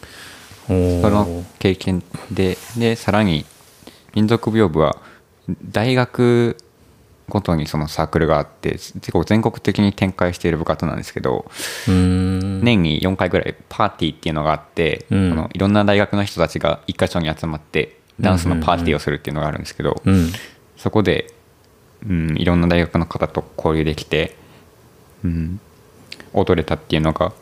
[0.67, 3.47] その経験ででさらに
[4.16, 4.96] 民族舞踊部は
[5.70, 6.57] 大学
[7.29, 11.44] ごとにそのサークルがあって結構全国的に展開している部活なんですけど
[11.87, 15.31] 年に4回ぐらいパーティーっていうのがあって、うん。
[15.31, 20.33] そのいろんな大学の人たちが一箇所に集まってダンスのパーティーをするっていうのがあるんですけど、うん。
[20.76, 21.33] そこで、
[22.09, 24.37] うん、いろんな大学の方と交流できて、
[25.24, 25.61] うん、
[26.33, 27.33] 踊れたっていうのが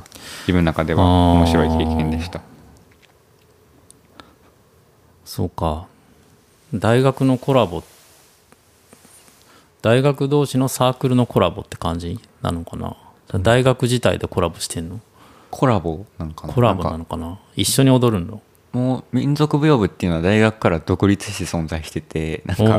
[0.40, 2.40] 自分の中では面白い経験でした。
[5.24, 5.86] そうか
[6.74, 7.82] 大学のコラボ。
[9.80, 12.96] 大学同士のサークルのコラボって感じなのかな？
[13.40, 15.00] 大学自体でコラボしてんの？
[15.50, 16.52] コラボなのかな？
[16.52, 17.38] コラボなのかな？
[17.54, 18.42] 一緒に踊るの？
[18.72, 22.72] もう民族舞踊部っていうのは大学から独立して存在しててなんかそ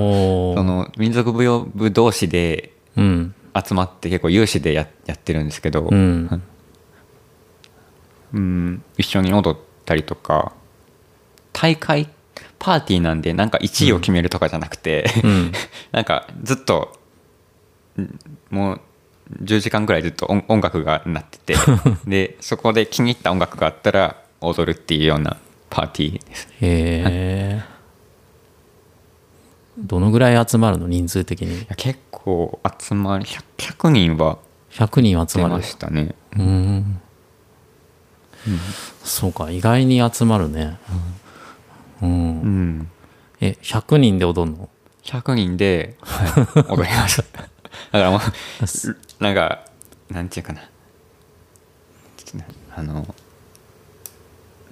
[0.63, 3.35] の民族舞踊部同士でうん。
[3.57, 6.43] 集まって結構有志でややってるんですけど、うん。
[8.33, 10.51] うん、一緒に踊ったりとか
[11.53, 12.09] 大会
[12.65, 15.51] パーティーなんでなんか1位を決めるとかじゃなくて、うん。
[15.93, 16.97] なんかずっと
[18.01, 18.81] んもう
[19.43, 21.55] 10時間ぐらいずっと音音楽が鳴ってて
[22.09, 25.37] でそこで気に入った音楽があったら踊るっていうような
[25.69, 26.47] パーティーです。
[26.47, 27.63] へえ。
[29.77, 31.67] どのぐらい集まるの人数的に？
[31.75, 34.39] 結構集まり 100, 100人は
[34.71, 36.15] 100人集出ままるしたね。
[36.33, 37.01] うーん。
[39.03, 40.79] そうか意外に集まるね。
[40.89, 41.15] うん、
[42.01, 42.89] うん。
[43.41, 44.69] え100人で踊るの
[45.03, 47.23] ？100人で、はい、踊りました。
[47.41, 47.49] だか
[47.91, 49.65] らもうなんか
[50.09, 50.61] なんていうかな。
[52.75, 53.15] あの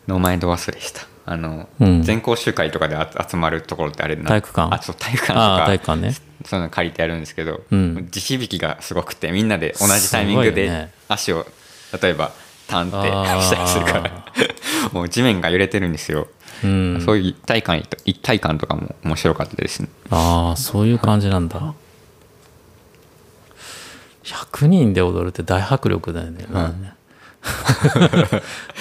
[0.07, 1.01] 名前ど忘れした。
[1.25, 2.03] あの、うん。
[2.03, 4.75] 全校集会とかであ集まるところってあれな体育館？
[4.75, 6.13] あそう体育館とああか体育館ね。
[6.45, 8.07] そういうの借りてやるんですけど、うん。
[8.11, 11.47] 地響きがすごくてみんなで同じタイミングで足を
[12.01, 12.33] 例えば
[12.67, 14.23] ターンって したりするから。
[14.91, 16.27] もう地面が揺れてるんですよ、
[16.63, 17.01] うん。
[17.03, 19.89] そういう一体感一体感とかも面白かったですね。
[20.09, 21.73] ああそういう感じなんだ。
[24.23, 26.45] 100人で踊るって大迫力だよね、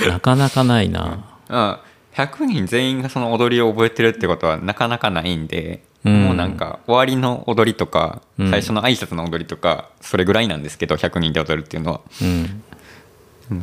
[0.09, 1.25] なかなかないな。
[1.49, 1.81] あ
[2.15, 6.25] 100人全員がその踊りを覚えてるってことはなかなかないんで、うん。
[6.27, 8.51] もうなんか終わりの踊りとかうん。
[8.51, 12.01] 最初の挨拶の踊りとかそれぐらいなんですけど100人で踊るっていうのは。
[12.21, 12.63] うん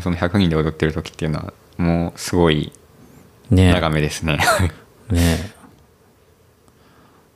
[0.02, 2.72] その100人で踊ってる時っていうのはもうすごい
[3.50, 3.72] ね。
[3.74, 4.38] 長めですね。
[5.10, 5.20] ね。
[5.20, 5.52] え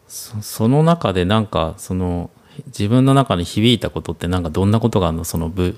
[0.08, 2.30] そその中でなんかその
[2.68, 5.24] 自分の中に響いたことってなんかどんなことがあるの？
[5.24, 5.76] その舞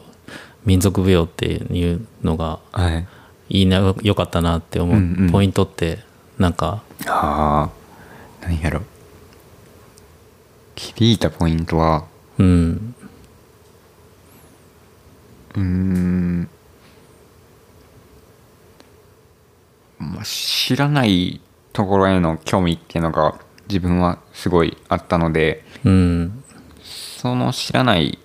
[0.65, 3.07] 民族舞踊っていうのがはい。
[3.47, 5.29] いいなよかったなって思う、うんうん。
[5.31, 5.99] ポイントって
[6.39, 6.81] なんか？
[7.05, 7.69] ああ
[8.41, 8.81] 何やろ。
[10.75, 12.05] 響いたポイントは
[12.39, 12.95] うん。
[15.55, 16.49] うーん、
[20.13, 21.41] まあ、知らない
[21.73, 23.35] ところへの興味っていうのが
[23.67, 26.43] 自分はすごいあったのでうん
[26.83, 28.19] その知らない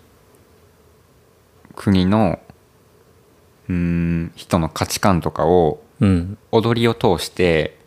[1.75, 2.39] 国の
[3.69, 6.39] うーん人の価値観とかをうん。
[6.51, 7.79] 踊りを通して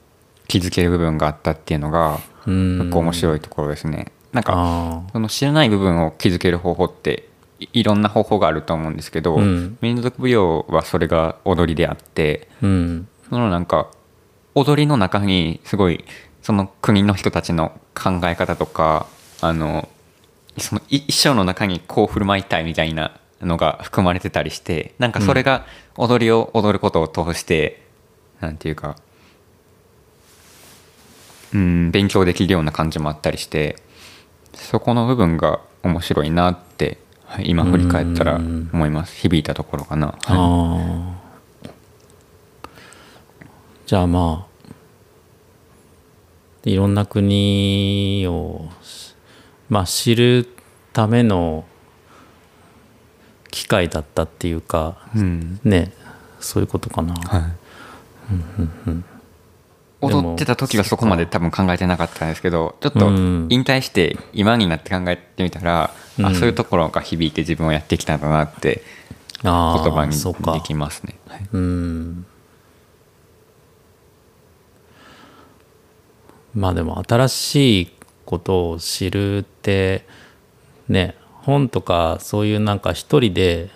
[0.48, 2.80] 気づける部分があったっていうのがうん。
[2.80, 4.12] 結構面白いところですね。
[4.32, 7.30] なんかあその知らない部分を気づける方法って
[7.60, 9.78] いいろんな方法があると思うんですけど、うん。
[9.82, 13.90] 民族舞踊はそれが踊りであってあうんそのなんか
[14.54, 16.06] 踊りの中にすごい
[16.44, 19.08] その国の人たちの考え方とか
[19.42, 19.90] あの
[20.60, 25.66] そのい一生の中にこう振る舞いたいみたいなのが含まれてたりしてなんかそれが
[25.98, 27.82] 踊りを踊ることを通して、
[28.40, 28.98] なんていうか
[31.56, 33.78] うん勉強できるような感じもあったりして
[34.54, 39.16] そこの部分が面白いなって、はい今振り返ったら思います。
[39.16, 40.20] 響いたところかな。
[40.24, 41.13] はい
[43.94, 44.70] じゃあまあ
[46.64, 48.68] いろんな国を
[49.70, 50.48] まあ知る
[50.94, 51.64] ための
[53.52, 55.60] 機会だったっていうかうん。
[55.64, 55.94] ね
[56.40, 57.44] そういうことかな、はい。
[60.02, 63.48] 踊ってた時はそこまで多分考えてなかったんですけどちょっとうん。
[63.52, 66.26] 引退して今になって考えてみたら、うん。
[66.26, 68.82] あそういうところが響いて自分はやってきたんだなって
[69.44, 71.20] 言葉にできますね。
[71.28, 71.48] はい。
[71.54, 72.26] うん
[76.54, 77.92] まあでも新しい
[78.26, 80.06] ことを知るって
[80.88, 83.70] ね本とかそういうなんか一人で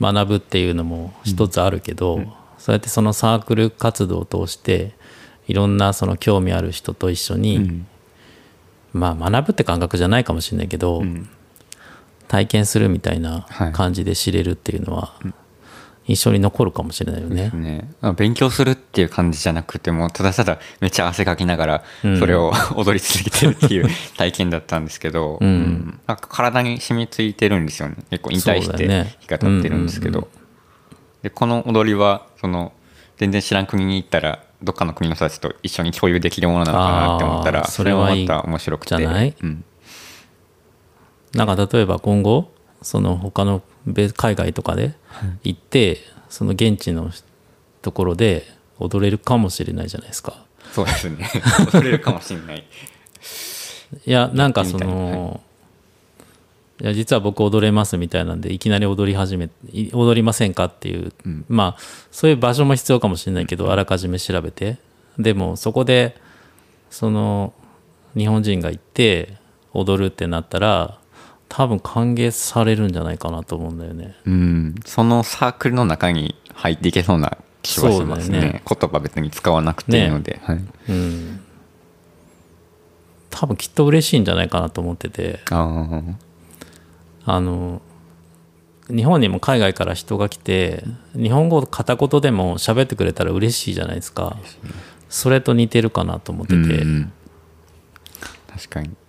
[0.00, 2.22] 学ぶっていうのも一つあるけど、
[2.58, 4.94] そうやってそのサークル活動を通して
[5.46, 7.86] いろんなその興味ある人と一緒に、うん。
[8.92, 11.28] まあ学ぶって感覚じゃないかもしれないけど、うん。
[12.28, 13.72] 体験するみたいなはい。
[13.72, 15.14] 感じで知れるっていうのは
[16.06, 17.50] 印象に残るかもしれないよね。
[17.54, 22.18] ね、あ勉強するっていう感じじゃなくてもただただめっちゃ汗かきながらうん。
[22.18, 26.00] それを 踊り続けてるっていう体験だったんですけど、うん。
[26.06, 26.16] なん。
[26.16, 27.96] か体に染みついてるんですよね。
[28.10, 30.42] 結構引退して日が経ってるんですけど、うんうん
[31.22, 32.72] でこの踊りはその
[33.16, 38.94] 全然知らん国に行ったらどっかの国の人たちと一緒に共有できるものなのかなって思ったらそれはまた面白くて。
[38.94, 39.34] それはいい？
[39.42, 39.64] うん。
[41.34, 42.50] なんか例えば今後
[42.82, 44.94] その他の米海外とかで
[45.42, 47.10] 行って、その現地の
[47.82, 48.46] ところで
[48.78, 50.44] 踊れるかもしれないじゃないですか。
[50.72, 51.28] そうですね。
[51.72, 52.64] 踊れるかもしれない。
[54.06, 55.40] いやなんかその
[56.80, 61.44] いや実は僕踊れますみたいなんでいきなり踊り始めい踊りませんかっていう、うん。
[61.48, 64.78] まあそういう場所も必要かもしれないけど、あらかじめ調べて。
[65.18, 66.16] でもそこで
[66.90, 67.52] その
[68.16, 69.36] 日本人が行って
[69.74, 70.98] 踊るってなったら
[71.54, 74.16] 多分歓迎されるんじゃないかなと思うんだよね。
[74.24, 78.40] うん、そのサークルの中に入っていけそうな気はしますね。
[78.40, 78.62] ね。
[78.66, 81.40] 言葉別に使わなくていいので、はい、うん、
[83.28, 85.40] 多分きっと嬉しいんじゃないかなと思ってて。
[85.50, 86.02] あ
[87.26, 87.82] あの
[88.88, 90.82] 日本にも海外から人が来て
[91.14, 94.38] 日本語片言でも喋ってくれたら嬉しいじゃないですか。
[95.10, 97.12] それと似てるかなと思ってあ、て、うん
[98.48, 98.88] 確かに。
[98.88, 99.01] あ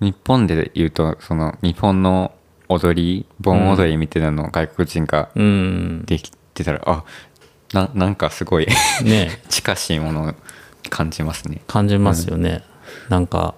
[0.00, 2.32] 日本で言うとその日本の
[2.68, 6.04] 踊り盆踊りみたいなのを外国人がうん。
[6.06, 7.04] できてたら、あ
[7.72, 8.66] ななんかすごい
[9.02, 9.42] ね。
[9.48, 10.34] 近しいものを
[10.90, 11.60] 感じますね。
[11.66, 12.62] 感じますよね、
[13.08, 13.54] なんか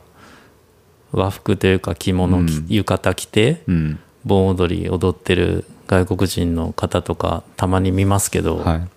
[1.12, 2.66] 和服というか着物着、うん。
[2.68, 3.98] 浴衣着てうん。
[4.24, 8.88] 盆踊り踊ってる外国人の方とかたまに見ますけど、はい。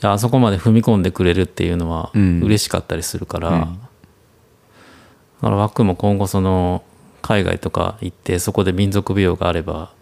[0.00, 2.40] あそこまで踏み込んでくれるっていうのはうん。
[2.42, 3.80] 嬉しかったりするから、うん
[5.40, 6.82] だから枠も今後その
[7.22, 9.92] 海外とか行ってそこで民族舞踊があれば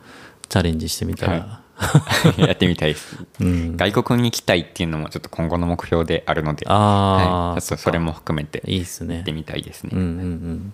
[0.48, 1.40] チャレンジしてみたはい。
[1.40, 1.60] ら
[2.46, 3.76] やってみたいです、うん。
[3.76, 6.66] 外国に行きたいっていうのもちょっと今後の目標であるので。
[6.68, 9.16] ああ、はい、ちょっとそれも含めていいっすね。
[9.16, 9.90] 行ってみたいですね。
[9.92, 10.72] うんうんうん。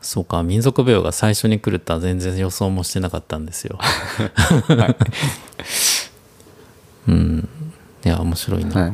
[0.00, 3.78] そうか民族舞踊が最初に来るとは全然予想もしてなかったんですよ。
[7.06, 7.48] うん。
[8.04, 8.92] いや面白いな、はい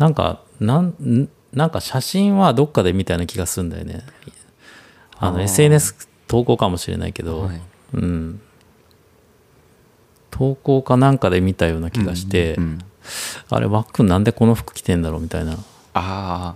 [0.00, 4.02] なんかなんんなんか写真はどっかで見たような気がするんだよね。
[5.18, 7.60] あの SNS 投稿かもしれないけど、はい。
[7.92, 8.40] うん。
[10.30, 12.78] 投稿かなんかで見たような気がして、うん
[13.48, 15.52] あれワックンなんでこの服着てんだろうみたいな。
[15.52, 15.58] あ
[15.94, 16.54] あ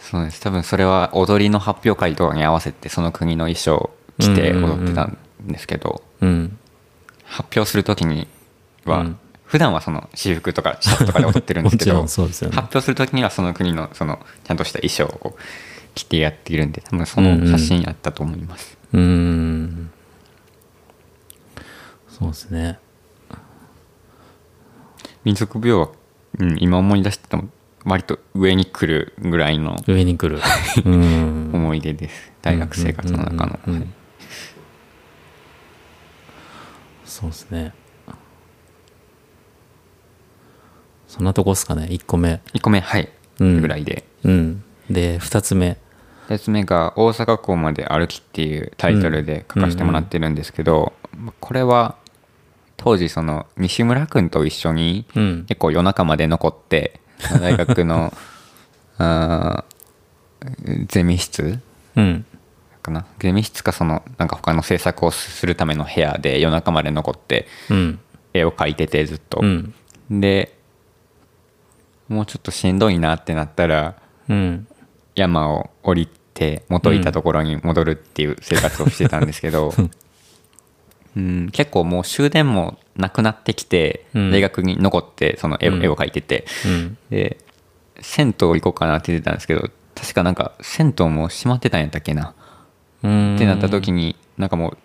[0.00, 0.40] そうです。
[0.40, 6.58] 多分それは踊りの発表会とかに合わせてその国の衣装を着て踊ってたんですけど、うん。
[7.24, 8.26] 発表する時に
[8.84, 9.18] は、うん
[9.50, 12.00] 普段はその私服とかシャツとかで踊ってるんですけど ね。
[12.02, 15.36] 発表する時にはその国のそのちゃんとした衣装を
[15.96, 19.90] 着てやっているんで多分その写真やったと思います、うーん。
[22.08, 22.78] そうですね。
[25.24, 25.88] 民族舞踊は、
[26.38, 27.48] うん、今思い出しても
[27.84, 30.40] 割と上に来るぐらいの上に来る。
[30.86, 31.50] うん。
[31.52, 32.32] 思い出です。
[32.40, 33.94] 大学生活の中の、うんうんうんうん
[37.10, 37.74] そうですね
[41.10, 41.88] そんなとこっすかね。
[41.90, 42.40] 1個目。
[42.54, 43.08] 1個目はい、
[43.40, 43.60] うん。
[43.60, 44.04] ぐらいで。
[44.22, 44.62] うん。
[44.88, 45.76] で2つ目。
[46.28, 50.92] 2つ目が「大阪港まで歩き」っていうタイトルで書かせてもらってるんですけど、
[51.40, 51.96] これは
[52.76, 55.44] 当時その西村君と一緒にうん。
[55.48, 57.00] 結構夜中まで残って
[57.40, 58.14] 大学の
[58.98, 61.58] あーゼミ室
[61.96, 62.24] うん。
[62.82, 63.04] かな？
[63.18, 67.98] ゼミ室かそのなんか他の制作をするための部屋で夜中まで残ってうん。
[68.32, 69.74] 絵を描いててずっと、うん。
[70.10, 70.56] で
[72.10, 73.94] もうちょっとしんどいなってなったら
[74.28, 74.66] うん。
[75.14, 79.74] 山を降りて元いたところに戻るっていう生活をしてたんですけど、
[81.16, 84.30] うん、結構もう終電もなくなってきて、うん。
[84.30, 86.44] 大学に残ってその絵,、を描いてて。
[86.66, 86.98] うん。
[87.10, 87.38] で
[88.02, 92.34] 銭湯行こうかなって言ってたんですけど確かなんか銭湯も閉まってたんやったっけな、
[93.02, 93.36] うん。
[93.36, 94.78] ってなった時になんかもう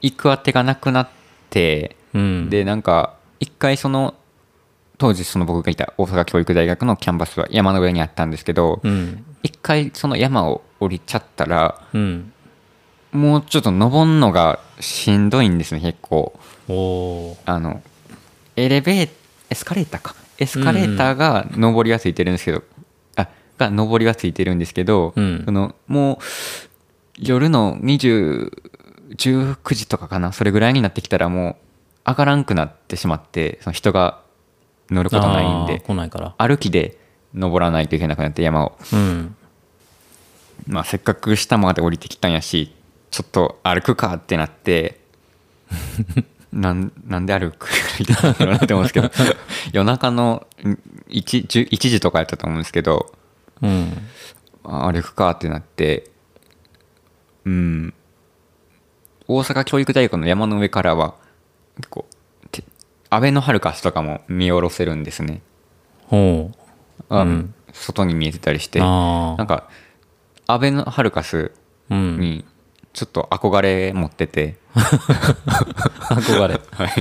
[0.00, 1.08] 行くあてがなくなっ
[1.50, 2.48] てうん。
[2.48, 4.14] でなんか一回その
[5.02, 9.24] 当時その僕がいた大阪教育大学のキャンパスは山の上にあったんですけど、うん。
[9.42, 12.32] 一回その山を降りちゃったらうん。
[13.10, 16.38] もうちょっと登るのがしんどいんですね結構。
[17.46, 17.82] あの
[18.54, 19.10] エレベー
[19.50, 20.14] エスカレーターか。
[20.38, 22.62] エスカレーターが上りはついてるんですけど、
[23.16, 25.42] あが上りはついてるんですけど、うん。
[25.44, 26.24] そのもう
[27.18, 31.56] 夜の2019時とかかなそれぐらいになってきたらも
[32.06, 34.21] う上がらんくなってしまってその人が
[34.92, 35.80] 乗ることないんで。
[35.80, 36.34] 来ないから。
[36.38, 36.98] 歩きで
[37.34, 38.78] 登らないといけなくなって山を。
[38.92, 39.36] うん。
[40.66, 42.72] まあ、せっかく下まで降りてきたんやし
[43.10, 45.00] ちょっと歩くかってなって
[46.52, 49.10] なんなんで歩くみたいなって思うんですけど
[49.72, 50.46] 夜中の
[51.08, 53.12] 1, 10 1時とかやったと思うんですけど
[53.62, 53.92] うん。
[54.64, 56.10] あ歩くかってなって
[57.44, 57.94] うん。
[59.26, 61.14] 大阪教育大学の山の上からは
[61.76, 62.16] 結構て
[63.12, 65.42] アベノハルカスとかも見下ろせるんですね
[66.06, 66.50] ほ
[67.10, 69.68] う、うん外に見えてたりしてなんか
[70.46, 71.52] アベノハルカス
[71.90, 72.44] に
[72.94, 76.92] ちょっと憧れ持ってて、憧れはい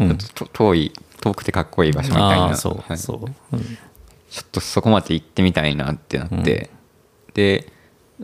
[0.00, 3.64] うんちょっと遠い遠くてかっこいい場所みたいなそう、はいそう、うん
[4.30, 6.70] ちょっとそこまで行ってみたいなってなって、
[7.34, 7.72] で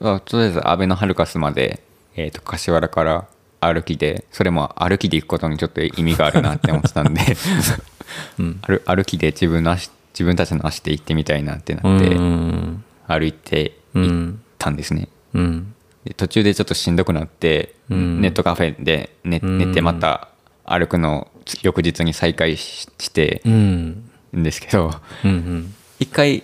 [0.00, 1.82] とりあえずアベノハルカスまで、
[2.14, 3.28] えー、と柏原から
[3.72, 7.20] 歩きでそれも歩きで行くことにちょっと意味があるなって思ってたんで、
[8.38, 8.58] うん。
[8.62, 12.82] 歩歩きで自分の足自分たちの足で行ってみたいなってなうって、ん。
[13.06, 15.08] 歩いて行っうんたんですね。
[15.34, 15.74] うん。
[16.04, 18.20] で途中でちょっとしんどくなって、うん。
[18.20, 19.58] ネットカフェで寝うん。
[19.58, 20.28] 寝てまた
[20.64, 21.28] 歩くのを
[21.62, 24.10] 翌日に再開ししてうん。
[24.36, 24.90] んですけど
[25.24, 26.42] うん一回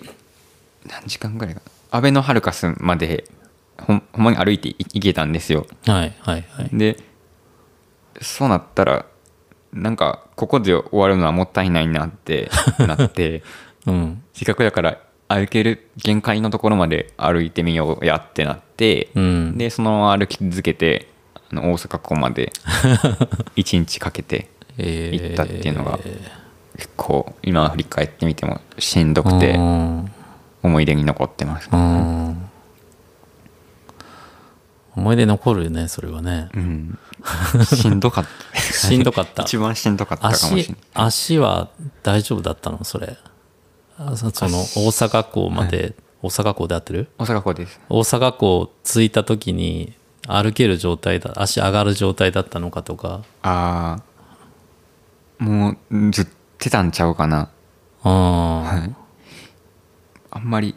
[0.87, 1.71] 何時間ぐらいかな。
[1.97, 3.25] アベノハルカスまで
[3.77, 5.65] ほんほんまに歩いてい行けたんですよ。
[5.85, 6.69] はいはいはい。
[6.73, 6.97] で
[8.21, 9.05] そうなったら
[9.73, 12.49] なんかここで終わるのはもったいないなって
[12.79, 13.43] なって
[13.85, 14.23] うん。
[14.33, 14.97] せっかくだから
[15.27, 19.57] 歩ける限界のところまで歩いてみようやってなって、うん。
[19.57, 21.07] でそのまま歩き続けて
[21.51, 22.51] あの大阪港まで
[23.55, 25.29] 1日かけてえー。
[25.29, 25.99] 行ったっていうのが
[26.77, 30.11] 結構今振り返ってみてもしんどくてうん。
[30.61, 32.49] 思い出に残ってます、うん
[34.95, 36.49] 思い出残るよねそれはね。
[36.53, 36.99] うん、
[37.65, 38.61] しんどかった。
[38.61, 39.43] しんどかった。
[39.43, 40.77] 一番しんどかったかもしれ足ない。
[40.93, 41.69] 足は
[42.03, 42.83] 大丈夫だったの？
[42.83, 43.17] それ。
[43.97, 47.09] あそその大阪港まで、大阪港で合ってる？
[47.17, 47.79] 大阪港です。
[47.89, 49.93] 大阪港着いた時に
[50.27, 53.23] 歩ける状態だ足上がる状態だったのかとか。
[53.41, 53.97] あ
[55.39, 56.27] あもうずっ
[56.57, 57.49] てたんちゃうかな。
[58.03, 58.95] あー、はい。
[60.31, 60.75] あんまり。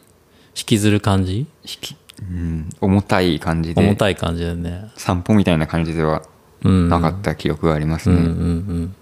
[0.59, 1.41] 引きずる感じ？
[1.41, 1.47] 引
[1.79, 4.91] き、うん、重たい感じで重たい感じだよね。
[4.95, 6.23] 散歩みたいな感じでは
[6.63, 6.89] うん。
[6.89, 8.95] なかった記憶がありますね、うんうんうん。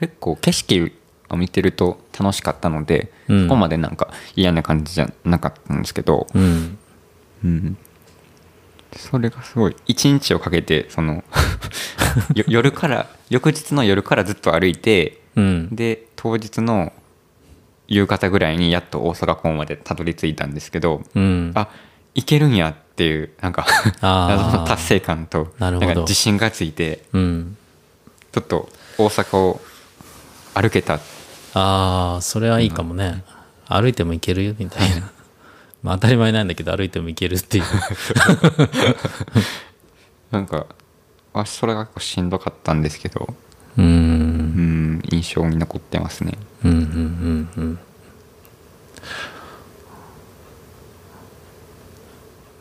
[0.00, 0.92] 結構景色
[1.30, 3.42] を見てると楽しかったので、うん。
[3.44, 6.78] そこまでなんか嫌な感じじゃなかったんですけど、うん。
[7.44, 7.76] うん、
[8.96, 11.24] それがすごい一日をかけてその
[12.36, 15.74] よ夜から翌日の夜からずっと歩いてうん。
[15.74, 16.92] で当日の
[17.88, 21.52] 夕方ぐらいにやっと大阪港までたどり着いたんですけど、うん。
[21.54, 21.68] あ
[22.14, 23.66] 行けるんやっていうなんか
[24.66, 27.56] 達成感となんか自信がついてうん。
[28.32, 28.68] ちょっと
[28.98, 29.60] 大阪を
[30.54, 30.94] 歩けた。
[31.54, 33.24] ああそれはいいかもね、
[33.66, 35.10] 歩いても行けるよみたいな。
[35.82, 37.64] まあ当たり前なんだけど歩いても行けるっていう。
[40.30, 40.66] なんか
[41.34, 43.34] あそれが結構しんどかったんですけど。
[43.78, 43.90] ううんん
[45.10, 46.38] 印象に残ってますね。
[46.64, 47.78] うんうんうんうん。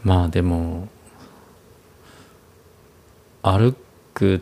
[0.03, 0.87] まあでも
[3.43, 3.75] 歩
[4.13, 4.41] く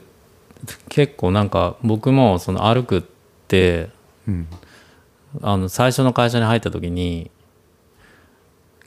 [0.89, 3.03] 結構なんか僕もその歩くっ
[3.47, 3.89] て
[4.27, 4.47] うん。
[5.43, 7.29] あの最初の会社に入った時に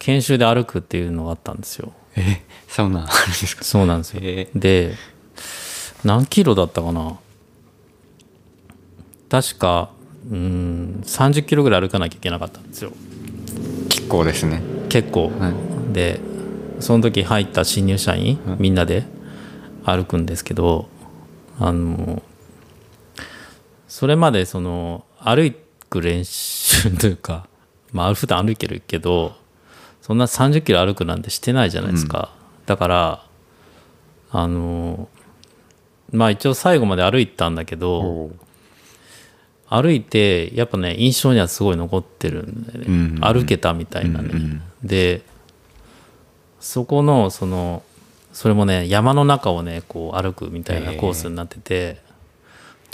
[0.01, 1.93] 研修で歩くっていうのがあったんですよ。
[2.17, 3.63] えそんなんですか？
[3.63, 4.21] そうなんですよ。
[4.25, 4.49] え。
[4.53, 4.95] で
[6.03, 7.17] 何キロだったかな？
[9.33, 9.89] 確か
[10.31, 12.93] うん30キロぐらい歩かなきゃいけなかったんですよ。
[13.89, 14.61] 結構ですね。
[14.91, 15.55] 結構、は
[15.91, 16.21] で
[16.81, 18.57] その時入った新入社員、はい。
[18.59, 19.05] みんなで
[19.87, 20.87] 歩くんですけど
[21.59, 22.23] あの
[23.89, 25.57] それまでその歩
[25.89, 27.47] く練習というか
[27.91, 29.35] まあ普段歩けるけど
[30.03, 32.35] そんな30キロ歩くなんてしてないじゃないですか、
[32.67, 33.25] だから
[34.31, 35.09] あの
[36.11, 38.31] まあ一応最後まで歩いたんだけど
[39.75, 43.21] 歩いてやっぱね印象にはすごい残ってるんだよね、うんうんうん。
[43.21, 45.23] 歩けたみたいなね、うんうんで
[46.63, 47.83] そこのその
[48.33, 51.99] それもね山の中をねこう歩くみたいなコースになってて、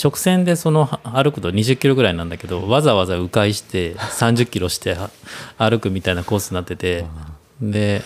[0.03, 5.11] 直線でそのは歩くと20キロぐらいなんだけどわざわざ迂回して30キロしては
[5.59, 7.05] 歩くみたいなコースになってて
[7.61, 8.03] で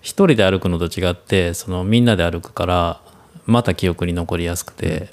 [0.00, 3.00] 一人で歩くのと違ってそのみんなで歩くから
[3.46, 5.08] また記憶に残りやすくて、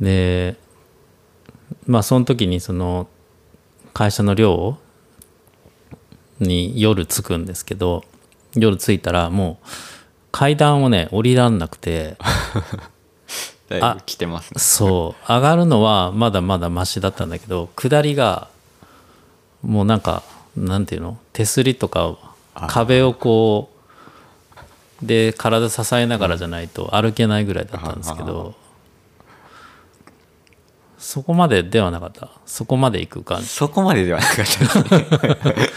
[0.00, 0.56] で
[1.88, 3.08] まあその時にその
[3.94, 4.78] 会社の寮
[6.38, 8.04] に夜着くんですけど
[8.54, 9.66] 夜着いたらもう
[10.30, 12.16] 階段をね降りらんなくて
[13.68, 14.60] だいぶ来てますね。
[14.60, 15.32] そう。
[15.32, 18.48] 上がるのはまだまだマシだったんだけど下りが
[19.62, 20.22] もうなんか
[20.56, 21.18] なんていうの？
[21.32, 22.16] 手すりとか
[22.68, 23.70] 壁をこ
[25.02, 28.54] うで体支えながらじゃないと歩けないぐらいだったんですけど
[30.98, 32.30] そこまでではなかった。
[32.44, 33.46] そこまで行く感じ。
[33.46, 35.70] そこまでではなかったですね。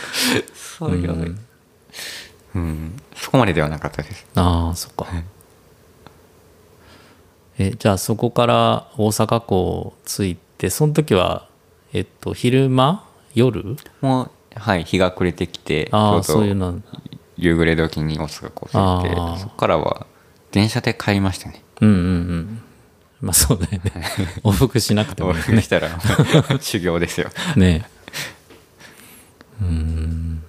[0.53, 1.38] そういう
[2.55, 3.01] うん。
[3.15, 4.26] そこまでではなかったです。
[4.36, 5.07] ああそっか、
[7.59, 11.47] えじゃあそこから大阪港着いてその時は
[11.93, 13.07] えっと昼間？
[13.36, 13.78] 夜？
[14.01, 16.82] もうはい日が暮れてきてああそうういうの。
[17.38, 20.07] 夕暮れ時に大阪港着いてそこからは
[20.51, 21.63] 電車で帰りましたね。
[21.82, 22.63] うんうんうん
[23.22, 23.91] まあそうだよね。
[24.43, 25.39] 往復しなくてもね。
[25.41, 25.89] 復したら
[26.59, 27.30] 修行ですよ。
[27.55, 27.86] ね。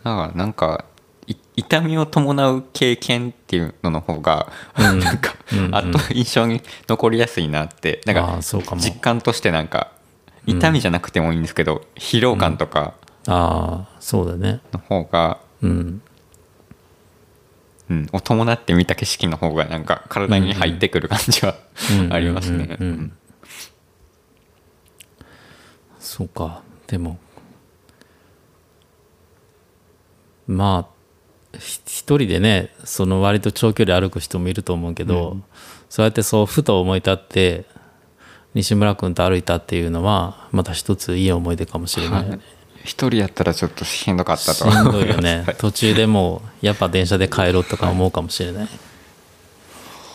[0.04, 0.84] だからなんか
[1.26, 4.98] い痛みを伴う経験っていうのの方が、うん。
[5.00, 5.74] なんか、うんうん。
[5.74, 8.00] あと印象に残りやすいなって。
[8.06, 8.80] なんあかーそうかも。
[8.80, 9.92] 実感としてなんか
[10.46, 12.94] 痛みじゃなくてもいいんですけど、疲労感とか
[13.28, 14.60] ああそうだね。
[14.72, 16.02] の方が、うん
[17.92, 21.56] うん、を伴って見た景色の方がなんか体に入ってくる感じは
[22.00, 22.76] うん ありますね。
[22.80, 23.12] うんうんうん
[25.98, 26.62] そうか。
[26.88, 27.18] でも
[30.46, 30.88] ま
[31.54, 35.38] あひ一人でねその割と長距離歩く人もいると思うけど、
[35.88, 37.66] そうやってそうふと思い立って
[38.54, 42.22] 西村君と歩いたっていうのはまた一ついい思い出かもしれない。
[42.22, 42.40] よね、はい
[42.84, 44.70] 一人やったらちょっとしんどかったと。
[44.70, 45.44] しんどいよね。
[45.58, 48.68] 途中でもうやっぱ電車で帰ろうとか思うかもしれない、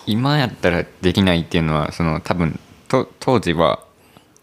[0.05, 3.80] 今やったらできないっていうのはその多分と当時は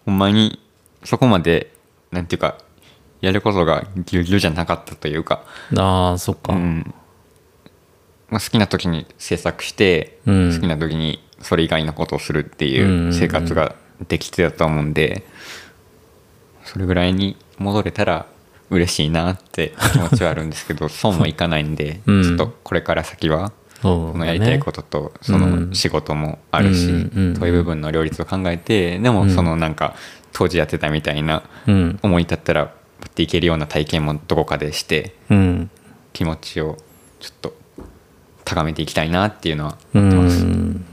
[0.07, 0.61] ほんまに
[1.05, 1.73] そこまで
[2.11, 2.59] なんていうか
[3.21, 5.45] やることがぎゅうぎゅうじゃなかったというか、
[5.77, 6.95] ああそっか、うん。
[8.29, 10.55] まあ、好きな時に制作して、うん。
[10.55, 13.77] 好きな時にそれ以外のことをするっていう生活が
[14.09, 15.25] できてたと思うんで、
[16.65, 18.27] それぐらいに戻れたら
[18.71, 22.23] 嬉しいなって気持ちはあるんですけど そうもいかないんで、うん。
[22.23, 23.53] ちょっとこれから先は
[23.83, 29.31] そのやりたいこととその仕事もあるし、うんうんそういう部分の両立を考えてでもうん。
[29.31, 29.95] そのなんか
[30.33, 31.99] 当時やってたみたいなうん。
[32.03, 32.67] 思い立ったら
[33.01, 35.71] パッていけるような体験もどこかでしてうん。
[36.13, 36.79] 気持ちを
[37.21, 37.55] ちょっと
[38.45, 40.45] 高めていきたいなっていうのはう思ってます。
[40.45, 40.85] ん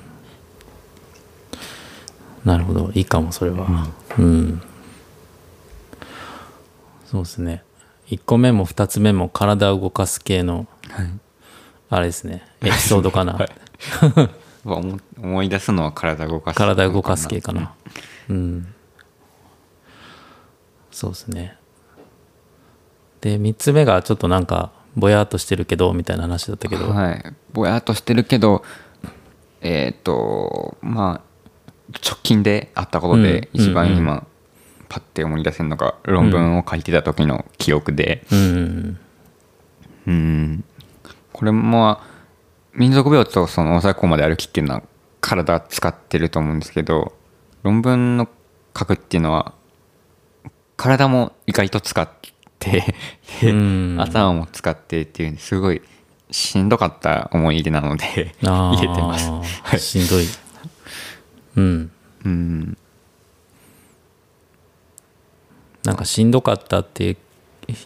[2.46, 2.92] なるほど。
[2.94, 3.88] いいかもそれは。
[4.18, 4.62] うん、
[7.12, 7.62] そうですね。
[8.08, 11.10] 1個目も2つ目も体を動かす系のはい。
[11.90, 12.42] あれですね。
[12.62, 13.50] エピソードかな、 はい。
[14.64, 17.74] 思思い出すのは体動かす体動かす系かな。
[18.30, 18.74] うん。
[20.90, 21.58] そうですね。
[23.20, 27.34] で3つ目がちょっとなんかぼやっとしてるけどみたいな話だったけど、はい。
[27.52, 28.64] ぼやっとしてるけど
[29.60, 31.32] えっ、とまあ
[32.08, 33.62] 直近であったことでうん。
[33.62, 34.26] 一番うん今
[34.92, 38.26] パッて思い出せるのが論文を書いてた時の記憶で。
[38.30, 39.00] うん。
[40.06, 40.64] うん。
[41.32, 41.98] これも
[42.74, 44.84] 民族病とその大阪港まで歩きっていうのは
[45.22, 47.14] 体使ってると思うんですけど
[47.64, 48.28] 論文の
[48.78, 49.54] 書くっていうのは
[50.76, 52.10] 体も意外と使っ
[52.60, 52.94] て
[53.98, 55.82] 頭も使ってっていうすごい
[56.32, 59.80] しんどかった思い出なのであ入れ てます。
[59.80, 60.26] しんどい。
[61.56, 61.92] うん。
[62.26, 62.78] うん
[65.84, 67.18] なんかしんどかったって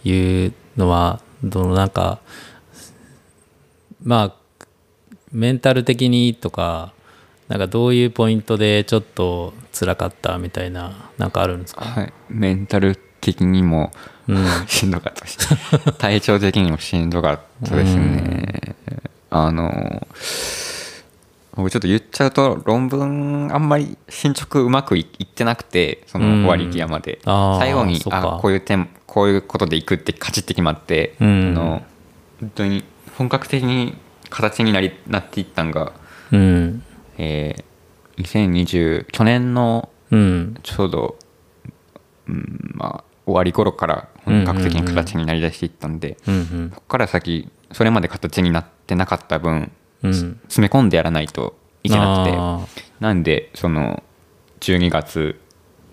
[0.03, 2.19] いうのはどのなんか
[4.03, 4.33] まあ
[5.31, 6.93] メンタル的にとか
[7.47, 11.85] なんかどういうポイントでちょっと辛かったみたいななんかあるんですか？
[11.85, 13.91] はい、メンタル的にも
[14.27, 14.45] うん。
[14.67, 15.37] しんどかったし
[15.97, 18.75] 体調的にもしんどかったですね。
[19.29, 20.07] あの
[21.55, 31.49] 僕ちょっと言っちゃうと論文あんまり進捗うまくいいってなくてその終わり際まで、最後にあこういう点こういうことでいくってカチッて決まって、うん。
[31.57, 31.83] あの
[32.41, 32.83] 本当に
[33.17, 33.95] 本格的に
[34.29, 35.93] 形になりなっていったんが、
[36.31, 36.83] うん。
[37.17, 37.63] えー
[38.17, 40.57] 2020去年のうん。
[40.63, 41.17] ちょうど、
[42.27, 49.71] うんまあ、終わり頃から本格的に形になりだしていったんで、うんうんここから先それまで形になってなかった分、うん
[50.13, 52.35] 詰め込んでやらないといけなくて。
[52.37, 52.59] あ
[52.99, 54.03] なんでその
[54.61, 55.39] 12月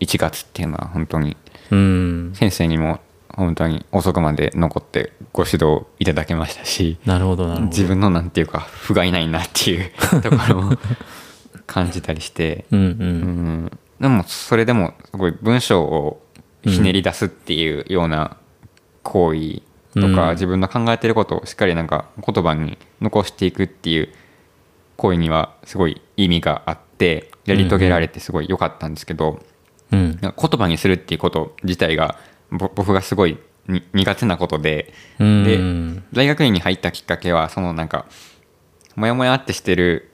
[0.00, 1.36] 1月っていうのは本当に
[2.34, 6.98] 先生にも本当に遅くまで残ってご指導いただけましたし
[7.66, 9.90] 自分のなんていうか不甲斐ないなっていう
[10.22, 10.78] ところも
[11.66, 12.66] 感じたりして。
[12.70, 12.88] うんううん
[13.66, 13.78] ん。
[14.00, 16.22] でもそれでもすごい文章を
[16.64, 18.36] ひねり出すっていうような
[19.02, 19.62] 行為
[19.94, 24.08] とか、うん自分の考えてることをしっかりなんか言葉に残していくっていう
[24.96, 29.40] 行為にはすごい意味があってやり遂げられてすごい良かったんですけど、
[29.90, 32.18] うん言葉にするっていうこと自体が
[32.50, 33.38] ぼ僕がすごい
[33.68, 35.44] に苦手なことでうん。
[35.44, 38.06] で大学院に入ったきっかけはそのなんか
[38.96, 40.10] モヤモヤってしてる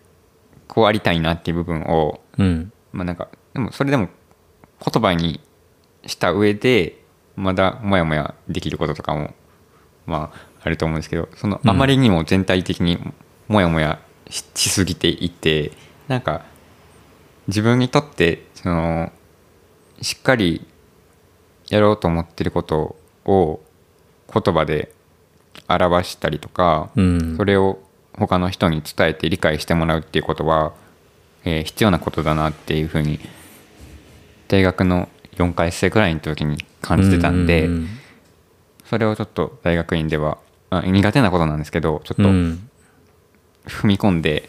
[0.66, 2.72] こうありたいなっていう部分をうん。
[2.92, 4.08] まあなんかでもそれでも
[4.84, 5.40] 言葉に
[6.06, 7.02] した上で
[7.36, 9.34] まだモヤモヤできることとかも
[10.08, 11.70] まああると思うんですけどそのうん。
[11.70, 12.98] あまりにも全体的に
[13.46, 14.00] モヤモヤ
[14.30, 15.72] ししすぎていて
[16.08, 16.44] なんか
[17.46, 19.12] 自分にとってその
[20.02, 20.66] しっかり
[21.68, 23.60] やろうと思ってることを
[24.32, 24.92] 言葉で
[25.68, 27.36] 表したりとか、うん。
[27.36, 27.78] それを
[28.14, 30.72] 他の人に伝えて理解してもらうっていうことは、
[31.44, 33.20] えー必要なことだなっていうふうに
[34.48, 37.88] 大学の4回生くらいの時に感じてたんで、ううん
[38.88, 40.38] それをちょっと大学院では、
[40.70, 42.68] あ苦手なことなんですけどちょっとうん。
[43.66, 44.48] 踏み込んで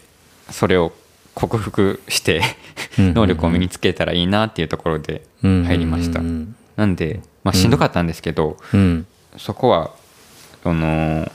[0.50, 0.92] それを
[1.34, 2.40] 克服して
[2.98, 3.12] うん。
[3.14, 6.20] 能力を身につけたらいいなっていうところで入りました。
[6.76, 9.06] なんで、まあ、しんどかったんですけど、うん。
[9.36, 9.90] そこは
[10.62, 11.30] その、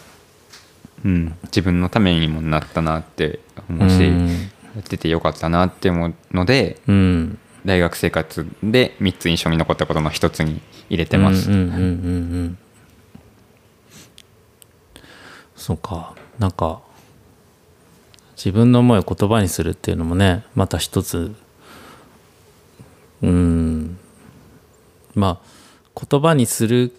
[1.04, 3.40] うん、自分のためにもなったなって
[3.70, 4.28] 思うし、うん。
[4.28, 4.34] や
[4.80, 7.38] っててよかったなって思うのでうん。
[7.66, 11.82] 大学生活で3つ印象に残ったことの一つに入れてます、うんうんうんうんう
[12.44, 12.58] ん
[15.66, 16.14] そうか。
[16.38, 16.80] なんか
[18.36, 21.34] 自分の思いを言葉にするっていうのもねまた一つ
[23.24, 23.98] うん。
[25.16, 26.96] まあ言葉にするっ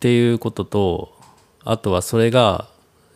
[0.00, 1.16] ていうことと
[1.62, 2.66] あとはそれが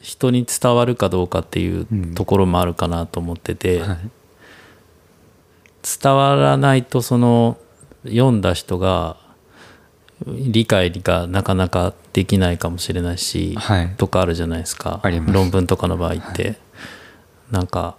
[0.00, 3.98] 人に伝わるかどうかっていうところもあるかなと思ってて、はい。
[5.82, 7.58] 伝わらないとその
[8.04, 9.16] 読んだ人が
[10.24, 13.94] 理解がなかなかできないかもしれないし、はい。
[13.96, 15.02] とかあるじゃないですか。
[15.26, 16.58] 論文とかの場合って、
[17.50, 17.96] なんか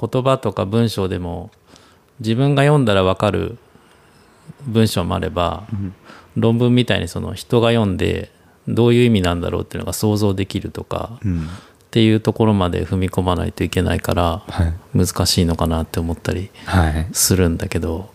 [0.00, 1.50] 言葉とか文章でも
[2.20, 3.58] 自分が読んだら分かる
[4.66, 5.64] 文章もあれば、
[6.36, 8.30] 論文みたいにその人が読んで
[8.66, 11.46] どういう意味なんだろうっていうのが想像できるとか、うん。
[11.46, 11.48] っ
[11.92, 14.64] ていうところまで踏み込まないといけないからは
[14.94, 14.98] い。
[14.98, 17.06] 難しいのかなって思ったりはい。
[17.12, 18.08] するんだけど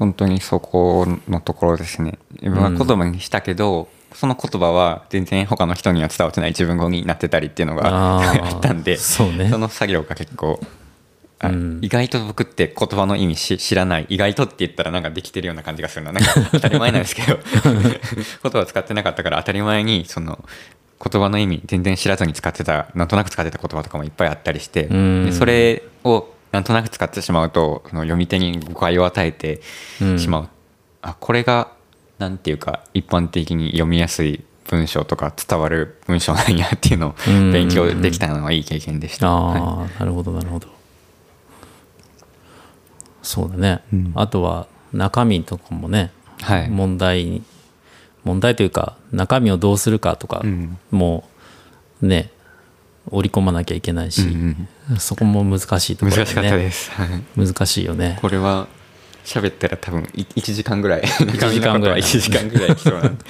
[0.00, 2.18] 本当にそこのところですね。
[2.40, 9.50] 自分は言葉にしたけど、その言葉は全然他の人には伝わってない自分語になってたりっていうのがあったんでそうね。
[9.50, 10.58] その作業が結構
[11.38, 11.78] あうん。
[11.82, 17.38] 意外と僕って言葉の意味し知らない意外とって言ったらなんかできてるような感じがするななんか当たり前なんですけど
[18.42, 20.42] 言葉を使ってなかったから当たり前にその
[21.02, 25.26] 言葉の意味全然知らずに使ってたなんとなく使ってた言葉とかもいっぱいあったりしてうん。
[25.26, 29.60] でそれをなんとなく使ってしまうとその読み手に誤解を与えて
[30.00, 30.48] うんしまう、
[31.02, 31.72] あこれが
[32.18, 37.52] なんていうか一般的に読みやすい文章とか伝わる文章なんやっていうのをうん。
[37.52, 39.28] 勉強できたのはいい経験でした。
[39.28, 39.90] ああ、はい。
[39.98, 40.68] なるほどなるほど。
[43.22, 44.12] そうだね、うん。
[44.14, 46.68] あとは中身とかもね、はい。
[46.68, 47.42] 問題に
[48.22, 50.78] 問題というか中身をどうするかとかうん。
[50.90, 51.28] も
[52.00, 52.30] ね
[53.08, 56.90] 織り込まなきゃいけないし、うんそこも難しいところ難しかったすです。
[56.90, 57.46] はい。
[57.46, 58.18] 難しいよね。
[58.20, 58.66] これは
[59.24, 61.02] 喋ったら多分い1時間ぐらい。
[61.02, 62.00] 1時間ぐらい。
[62.02, 63.24] 1時間ぐらい来そうなんで。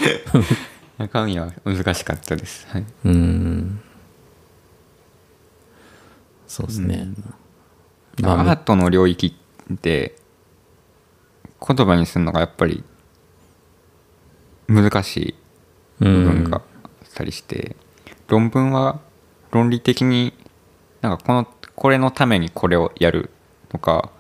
[0.99, 3.81] 中身は難しかったです、はい、うん。
[6.47, 7.09] そうですね、
[8.21, 9.35] まあアートの領域
[9.73, 10.17] って
[11.67, 12.83] 言葉にするのがやっぱり
[14.67, 15.35] 難しい
[16.01, 17.77] 部分があったりして、
[18.29, 19.01] 論文は
[19.51, 20.33] 論理的に
[21.01, 23.31] なんかこのこれのためにこれをやる
[23.69, 24.11] とか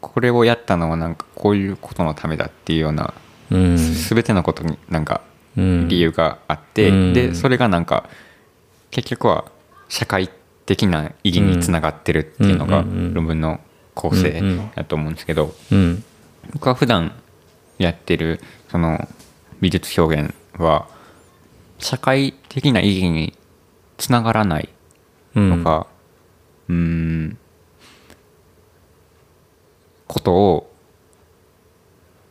[0.00, 3.14] これをやったのはなんかこういうことのためだっていうような
[3.50, 3.76] うん。
[3.76, 5.22] 全てのことになんか
[5.56, 5.88] うん。
[5.88, 7.12] 理由があって、うん。
[7.14, 8.08] でそれがなんか
[8.90, 9.50] 結局は
[9.88, 10.30] 社会
[10.66, 13.60] 的な意義につながってるっていうのが論文の
[13.94, 14.42] 構成
[14.74, 16.04] だと思うんですけどうん。
[16.52, 17.12] 僕は普段
[17.78, 18.40] やってる
[18.70, 19.08] その
[19.60, 20.88] 美術表現は
[21.78, 23.37] 社会的な意義に
[23.98, 24.68] つながらない
[25.36, 25.50] うん。
[25.50, 25.86] のが
[26.68, 27.38] うーん
[30.06, 30.72] ことを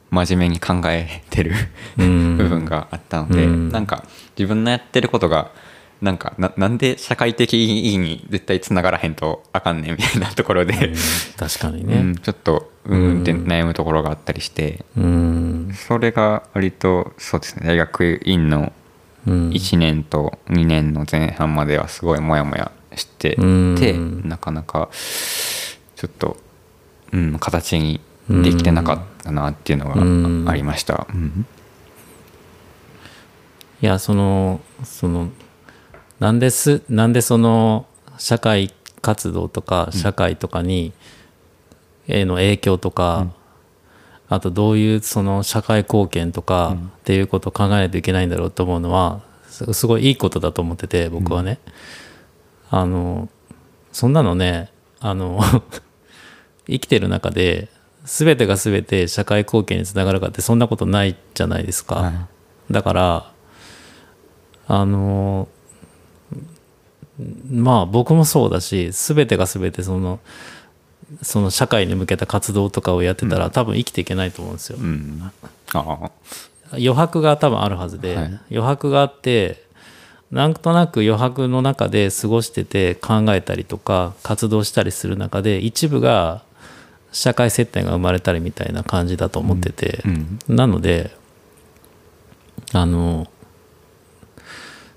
[0.10, 1.52] 真面目に考えてる
[1.98, 2.38] うん。
[2.42, 3.70] 部分があったので、うん。
[3.70, 4.04] なんか
[4.38, 5.52] 自分のやってることが
[6.02, 10.94] なんかななんで社会的意義に絶対つながらへんとあかんねんみたいなところで、
[11.38, 15.72] 確かにうねん、ちょっとうんって悩むところがあったりして、うん。
[15.74, 18.72] それが割とそうですね大学院のうん
[19.28, 24.22] 1年と2年の前半まではすごいモヤモヤしてて、うん。
[24.26, 24.90] なかなか
[25.96, 26.38] ちょっと、
[27.12, 30.46] うん、形にできてなかったなっていうのうん。
[30.46, 31.08] がありました。
[31.10, 31.46] うん。
[33.82, 35.30] いやそのその
[36.20, 37.86] なんですなんでその
[38.18, 40.94] 社会活動とか社会とかに、
[42.08, 43.28] への影響とか、
[44.30, 51.60] あとどういうその社会貢献とかっていうことを考えないといけないんだろうと思うのはすすごいいいことだと思ってて僕はね、
[52.70, 53.30] あの
[53.92, 55.40] そんなのねあの
[56.68, 57.70] 生きてる中で
[58.04, 61.96] 全てが全て社会貢献につながるかってそんなことないじゃないですか。
[61.96, 62.14] はい。
[62.74, 63.32] だから
[64.68, 65.48] あの
[67.50, 70.20] まあ僕もそうだし全てが全てその
[71.22, 74.78] その社会に向けた活動とかをやってたら、多分生きていけないと思うんですよ。
[74.80, 75.32] うん、
[76.72, 78.40] 余白が多分あるはずで、はい。
[78.52, 79.64] 余白があって
[80.32, 86.42] なんとなく余白の中で過ごしてて考えたりとか活動したりする中で一部が
[87.14, 90.40] 社会接点が生まれたりみたいな感じだと思ってて、うん。
[90.50, 91.16] なので
[92.74, 93.28] あの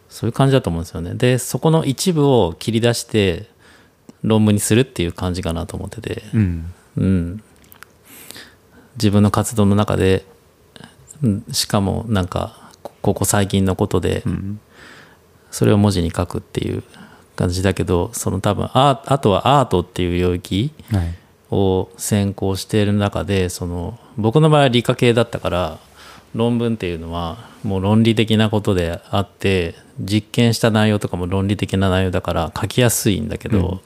[0.09, 1.15] そういう感じだと思うんですよね。
[1.15, 3.49] でそこの一部を切り出して
[4.23, 6.73] 論文にするっていう感じかなと思ってて、うん。
[6.97, 7.43] うん、
[8.97, 10.25] 自分の活動の中で、
[11.53, 12.71] しかもなんか
[13.03, 14.23] ここ最近のことで
[15.51, 16.83] それを文字に書くっていう
[17.37, 20.73] 感じだけどその多分ああとはアートっていう領域
[21.51, 25.79] を専攻している中でその僕の場合は理科系だったから
[26.35, 33.83] 論文っていうのはもう論理的なことであって実験した内容とかも論理的な内容だから書きやすいんだけど、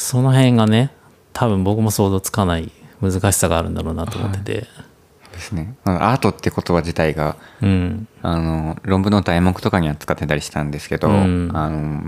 [0.00, 0.90] その辺がね
[1.34, 2.72] 多分僕も想像つかない
[3.02, 5.74] 難しさがあるんだろうなと思ってて、そうですね。
[5.84, 8.08] アートって言葉自体がうん。
[8.22, 11.50] あの論文の題目とかには使ってたりしたんですけど、うん。
[11.54, 12.02] あの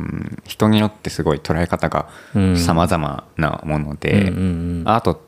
[0.45, 2.57] 人によってすごい捉え方がうん。
[2.57, 5.19] 様々なもので、うんうんアートっ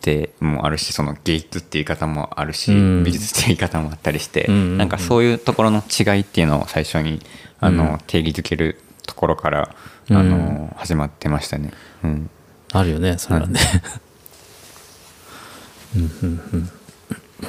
[0.00, 3.04] てもあるしその芸術っていう言い方もあるし、うん。
[3.04, 7.20] 美術っていう言い方もあったりして、うんなんかそういうところの違いっていうのを最初に
[7.60, 7.98] あの、うん。
[8.06, 9.74] 定義づけるところから
[10.10, 11.72] あの、始まってましたね。
[12.04, 12.30] うん。
[12.72, 13.58] あるよねそれはね、
[15.96, 16.70] うんうんうん。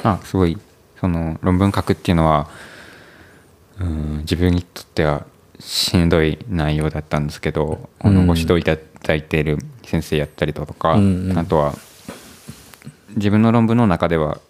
[0.02, 0.58] あすごい
[1.00, 2.48] その論文書くっていうのは
[3.80, 5.26] うん自分にとっては
[5.60, 8.76] しんどい内容だったんですけど、あうんのご指導いた
[9.06, 11.38] だいている先生やったりだとか、うんうん。
[11.38, 11.74] あとは
[13.10, 14.40] 自分の論文の中では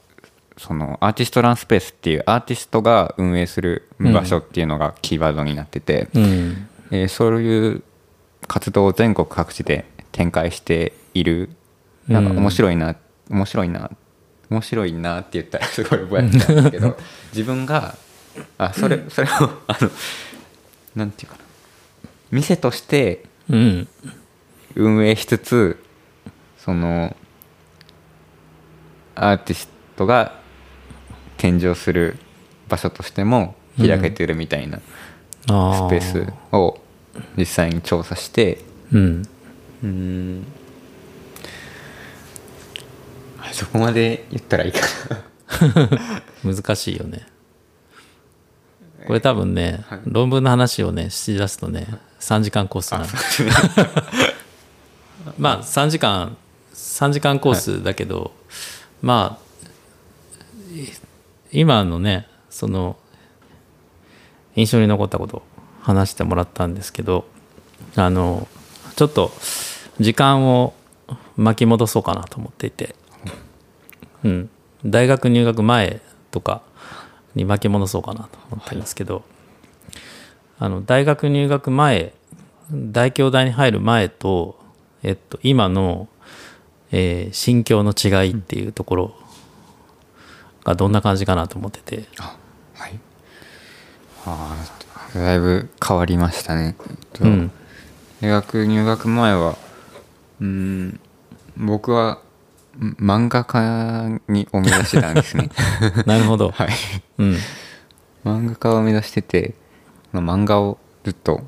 [0.56, 6.68] そのアーティストランスペースっていうアーティストが運営する場所っていうのがキーワードになってて、うん。
[6.90, 7.82] えーそういう
[8.48, 11.50] 活動を全国各地で展開している。
[12.08, 12.96] なんか面白いな、
[13.30, 13.90] 面白いな
[14.50, 16.98] 面白いなって言ったら すごいぼやけたんですけど
[17.32, 17.96] 自分が
[18.58, 19.30] あそれそれを
[19.66, 19.90] あの
[20.94, 21.40] なんていうかな。
[22.30, 23.88] 店としてうん。
[24.74, 25.82] 運営しつつ
[26.58, 27.14] その
[29.14, 30.40] アーティストが
[31.36, 32.16] 展示をする
[32.68, 34.82] 場所としても開けてるみたいなス
[35.48, 36.80] あペースを
[37.36, 38.60] 実際に調査して
[38.92, 39.22] うん
[39.82, 40.46] うん。
[43.40, 44.80] あそこまで言ったらいいか
[46.44, 46.46] な。
[46.54, 47.26] 難しいよね。
[49.06, 51.86] これ多分ね、論文の話をねしだすとね
[52.20, 53.06] 3時間コースなの
[55.38, 56.36] まあ3時間
[56.72, 58.32] 3時間コースだけど、
[59.00, 59.42] まあ
[60.72, 60.88] い
[61.60, 62.96] 今のねその
[64.54, 65.42] 印象に残ったことを
[65.82, 67.26] 話してもらったんですけど
[67.96, 68.46] あの
[68.96, 69.32] ちょっと
[70.00, 70.74] 時間を
[71.36, 72.94] 巻き戻そうかなと思っていて、
[74.24, 74.50] うん、
[74.84, 76.62] 大学入学前とか
[77.34, 79.22] に巻き戻そうかなと思ってるんですけど、
[80.58, 82.12] あの大学入学前
[82.72, 84.58] 大京大に入る前と、
[85.02, 86.08] えっと、今の、
[86.90, 89.14] えー心境の違いっていうところ
[90.64, 92.98] がどんな感じかなと思ってて、はい。
[94.24, 94.56] あ
[95.14, 97.50] あだいぶ変わりましたね、えっとうん。
[98.20, 99.58] 大学入学前は
[100.40, 101.00] うん。
[101.56, 102.18] 僕は
[102.78, 105.50] ん漫画家にを目指してたんですね。
[106.06, 106.68] なるほど、はい。
[107.18, 107.36] うん。
[108.24, 109.54] 漫画家を目指してて
[110.12, 111.42] 漫画をずっと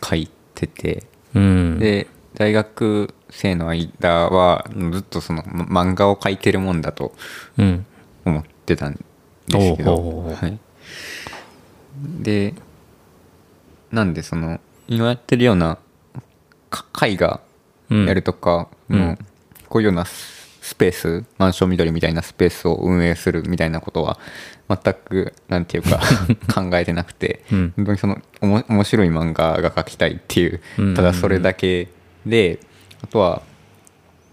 [0.00, 1.04] 描いてて
[1.34, 7.14] うん、で大学生の間はずっとそのま漫画を描いてるもんだと
[7.56, 7.86] うん。
[8.24, 8.92] 思ってたん
[9.46, 10.34] ですけど、おうほうほうほう。
[10.34, 10.58] はい、
[12.22, 12.54] で
[13.90, 15.78] なんでその今やってるような
[16.70, 17.47] か絵画うん
[17.90, 19.18] やるとか、うん。
[19.68, 24.18] こういうようなススペースマンション緑みたいなスペースを運営するみたいなことは
[24.68, 25.98] 全くなんていうか
[26.52, 27.72] 考えてなくて、うん。
[27.76, 30.94] 本当にそのおも面白い漫画が描きたいっていううん。
[30.94, 31.88] ただそれだけ
[32.26, 32.60] で
[33.02, 33.42] あとは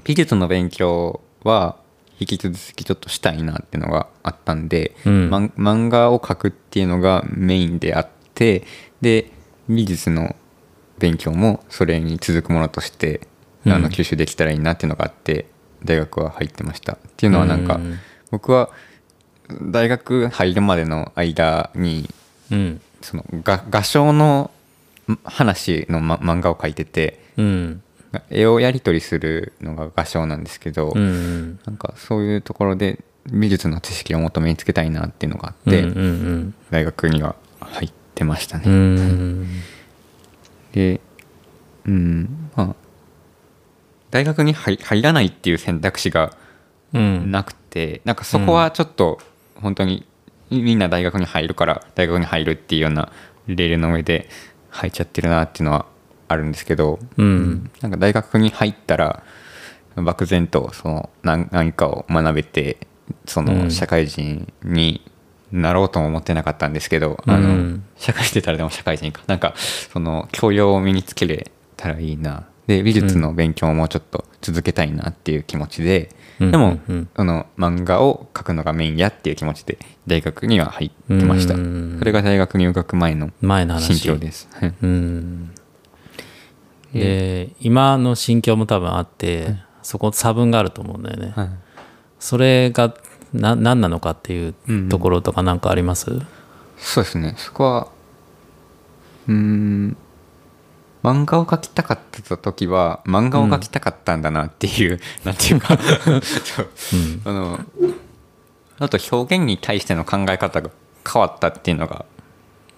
[0.03, 1.77] 美術の勉強は
[2.19, 5.29] 引き続きちょっとしたいなっていうのがあったんで、うん。
[5.29, 8.63] 漫画を描くっていうのがメインであって
[8.99, 9.31] で
[9.69, 10.35] 美術の
[10.99, 13.21] 勉強もそれに続くものとして
[13.67, 13.81] あうん。
[13.83, 15.45] の吸収できたらいいなっていうのがあって
[15.83, 16.93] 大学は入ってました。
[16.93, 17.99] っていうのはなんかうん。
[18.31, 18.69] 僕は
[19.61, 22.09] 大学入るまでの間に
[22.51, 22.81] うん。
[23.01, 24.51] その画画商の
[25.23, 27.81] 話の、ま、漫画を描いててうん。
[28.29, 35.83] 絵をやり取りするのが画商なんですけど、うんなんかそういうところで美術の知識をもっと身につけたいなっていうのがあって、
[36.69, 38.65] 大学には入ってましたね。
[40.71, 41.01] で
[41.85, 42.75] うんまあ
[44.15, 46.31] 大学に入入らないっていう選択肢が
[46.93, 47.31] うん。
[47.31, 49.19] なくて、なんかそこはちょっと
[49.55, 50.05] 本当に
[50.49, 53.11] みんな大学に入るから大学に入るっていうような
[53.47, 54.29] レールの上で
[54.69, 55.85] 入っちゃってるなっていうのは
[56.29, 57.69] あるんですけど、うん。
[57.81, 59.23] なんか大学に入ったら
[59.97, 62.77] 漠然とその何何かを学べて
[63.25, 63.71] そうのん。
[63.71, 65.01] 社会人に
[65.51, 69.21] なろうとも思ってなかったんですけど、あのうん社会してたらでも社会人か。
[69.27, 76.09] なんかその教養を身につけれたらいいなで美術の勉強もちょっと続けたいなっていう気持ちで、
[76.39, 76.51] うん。
[76.51, 83.95] でも、うんうんその漫画を描くのがメインやっていう気持ちで大学には入ってました、うんそれが大学入学前の前の話。
[83.95, 84.49] 心境です、
[86.93, 91.49] で今の心境も多分あって、そこ差分があると思うんだよね、はい。
[92.19, 92.93] それが
[93.33, 96.19] な何なのかっていううんところとか何かあります、
[96.77, 97.35] そうですね。
[97.37, 97.87] そこは
[99.27, 99.97] うーん
[101.05, 105.77] 漫画を描きたかった時は漫画を描きたかったんだなっていう、なんていうか。
[107.25, 107.59] あの
[108.79, 110.71] あと表現に対しての考え方が
[111.09, 112.05] 変わったっていうのが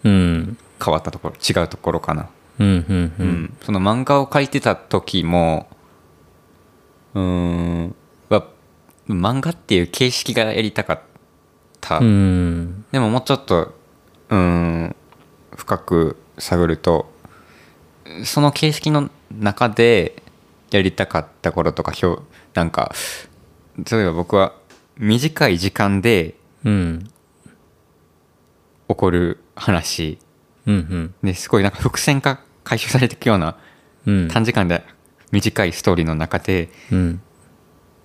[0.04, 0.58] うん。
[0.84, 2.28] 変わったところ違うところかな、
[2.60, 3.28] うんうんううん。
[3.46, 5.68] んその漫画を描いてた時も
[7.16, 7.96] うーん
[8.30, 8.46] は
[9.08, 11.00] 漫画っていう形式がやりたかっ
[11.82, 12.86] た、うん。
[12.92, 13.74] でももうちょっと
[14.30, 14.96] うーん
[15.56, 17.10] 深く探ると
[18.24, 20.22] その形式の中で
[20.72, 22.22] やりたかった頃とか表
[22.54, 22.94] なんか
[23.92, 24.54] 例えば僕は
[24.98, 26.36] 短い時間で
[26.66, 27.10] うん。
[28.90, 30.18] 起こる話。
[30.66, 33.58] うんですごいなんか伏線が回収されていくような
[34.06, 34.28] うん。
[34.28, 34.84] 短時間で
[35.32, 37.22] 短いストーリーの中でうん。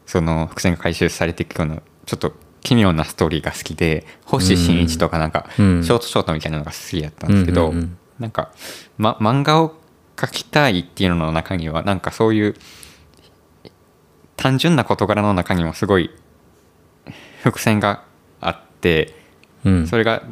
[0.07, 1.77] その伏線が回収されていくような
[2.07, 5.81] ちょっと奇妙なストーリーが好きで星新一とかなんかシうん。
[5.81, 7.99] ョートショートみたいなのが好きだったんですけど、うんうんうん。
[8.19, 8.53] なんか、
[8.99, 9.75] ま、漫画を
[10.23, 12.55] 描きたいっていうのの中にはなんかそういう
[14.37, 16.11] 単純な事柄の中にもすごい
[17.43, 18.05] 伏線が
[18.41, 19.15] あって
[19.65, 19.87] うん。
[19.87, 20.23] それが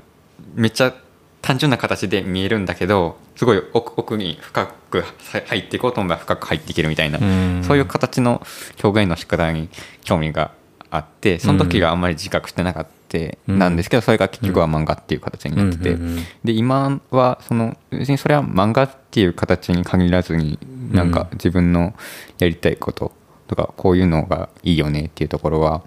[0.54, 0.94] めっちゃ
[1.42, 5.04] 単純な形で見えるんだけどすごい奥奥に深く
[5.46, 7.64] 入っていこうと思えば深く入っていけるみたいな、うん。
[7.64, 8.42] そういう形の
[8.82, 9.68] 表現の仕方に
[10.02, 10.52] 興味が
[10.90, 12.90] あってその時はあんまり自覚してなかった
[13.48, 15.96] うんなんですけどそれが結局は漫画っていう形になってて、
[16.44, 20.58] で今はその別にそれは漫画っていう形に限らずに
[20.92, 21.94] なんか自分の
[22.38, 23.12] やりたいこと
[23.48, 25.82] とかこういうのがいいよねっていうところは、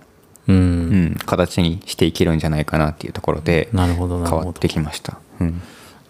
[0.47, 5.19] ううんん、形にしていけるんじゃないかなっていうところで変わってきました。
[5.39, 5.61] うん。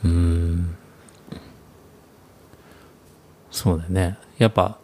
[0.04, 0.76] うん。
[3.52, 4.18] そうだよね。
[4.40, 4.80] やっぱ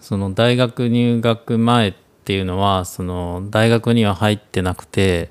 [0.00, 1.94] その大学入学前
[2.24, 5.30] っていうのはその大学には入ってなくて、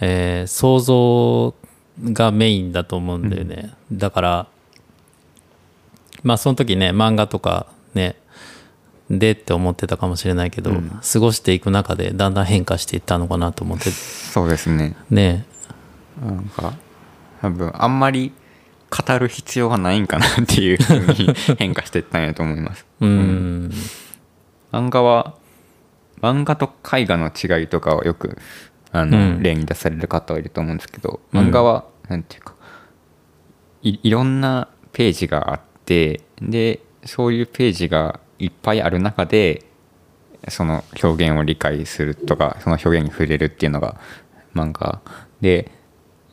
[0.00, 1.54] えー想像
[2.12, 4.46] がメインだと思うんだよね、だから
[6.22, 8.14] まあその時ね漫画とかね
[9.10, 11.00] でって思ってたかもしれないけど、うん。
[11.02, 13.90] 過ごしていく中でだんだん変化していったのかなと思って。
[13.90, 14.96] そうですね。
[15.10, 15.44] ね。
[16.22, 16.74] なんか
[17.40, 18.32] 多分あんまり
[18.90, 22.86] 語る必要がないんかなっていうふうに 変化していったんやと思います。
[23.00, 23.72] うん。
[24.72, 25.34] 漫画は
[26.20, 28.38] 漫画と絵画の違いとかをよく
[28.92, 29.42] あの、うん。
[29.42, 31.48] 例に出される方はいると思うんですけどうん。
[31.48, 32.54] 漫画はなんていうか
[33.82, 39.64] いいろんなページがあってでそういうページがいっぱいある中で
[40.48, 44.00] その表現を理解するとかその表現に触れるっていうのが
[44.54, 45.00] 漫画。
[45.40, 45.70] で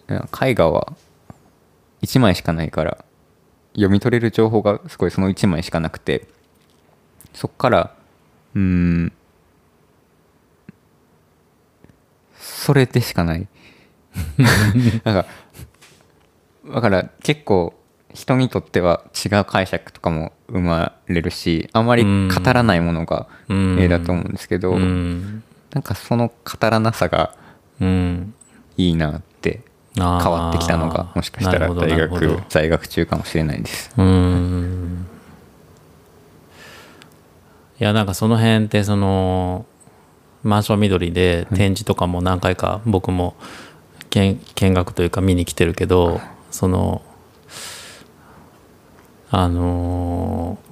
[0.07, 0.93] 絵画は
[2.01, 3.05] 1枚しかないから
[3.73, 6.27] 読み取れる情報がすごいその1枚しかなくて
[7.33, 7.95] そっから
[8.55, 9.13] うーん
[12.65, 13.47] それでしかない。
[15.03, 15.25] なんか
[16.73, 17.75] だから結構
[18.11, 23.79] 人にとっては違う解釈とかも生まれるしあんまり語らないものがうん。
[23.79, 25.43] 絵だと思うんですけど、うん。
[25.73, 27.35] なんかその語らなさが
[27.79, 28.33] うん。
[28.77, 29.61] いいなって
[29.95, 33.93] 変変わってきたのがもしかしたら大学在学中かもしれないです。
[33.95, 35.05] うん。
[37.79, 39.67] いやなんかその辺ってその
[40.45, 43.35] マンション緑で展示とかも何回か僕も
[44.11, 46.21] 見見学というか見に来てるけど
[46.51, 47.01] その
[49.31, 50.65] あのー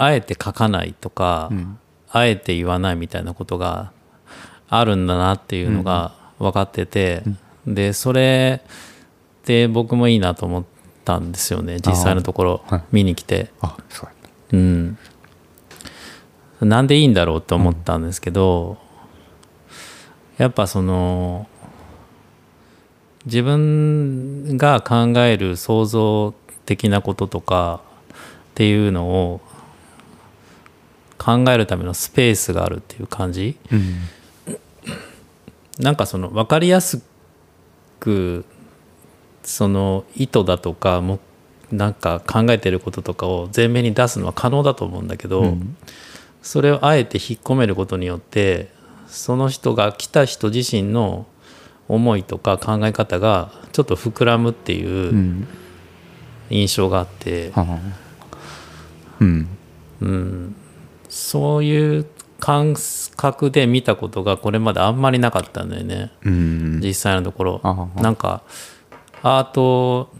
[0.00, 1.78] あえて書かないとか、うん。
[2.10, 3.92] あえて言わないみたいなことが
[4.68, 7.22] あるんだなっていうのが分かってて、
[7.66, 10.64] でそれって僕もいいなと思っ
[11.04, 12.82] たんですよね実際のところはい。
[12.92, 14.56] 見に来て、あそう。
[14.56, 14.98] うん、
[16.60, 18.78] なんでいいんだろうって思ったんですけど、
[20.38, 21.48] やっぱその
[23.26, 26.34] 自分が考える創造
[26.66, 27.80] 的なこととか
[28.12, 28.16] っ
[28.54, 29.40] ていうのを
[31.16, 33.56] 考えるためのスペースがあるっていう感じ。
[33.70, 34.08] うん。
[35.78, 37.02] なんかその分かりやす
[38.00, 38.44] く
[39.44, 41.20] その意図だとかも
[41.70, 45.76] なんか考えてることとかを前面に出すのは可能だと思うんだけど、うん
[46.42, 48.70] それをあえて引っ込めることによって
[49.06, 51.26] その人が来た人自身の
[51.88, 55.48] 思いとか考え方がちょっと膨らむっていううん。
[56.50, 57.78] 印象があって、はあ。
[59.20, 59.48] うん。
[60.00, 60.56] うん、
[61.08, 62.06] そういう
[62.38, 62.74] 感
[63.16, 66.12] 覚で見たことがこれまであんまりなかったんだよね。
[66.24, 66.80] うん。
[66.82, 67.92] 実際のところ。
[67.96, 68.42] なんか
[69.22, 70.10] アート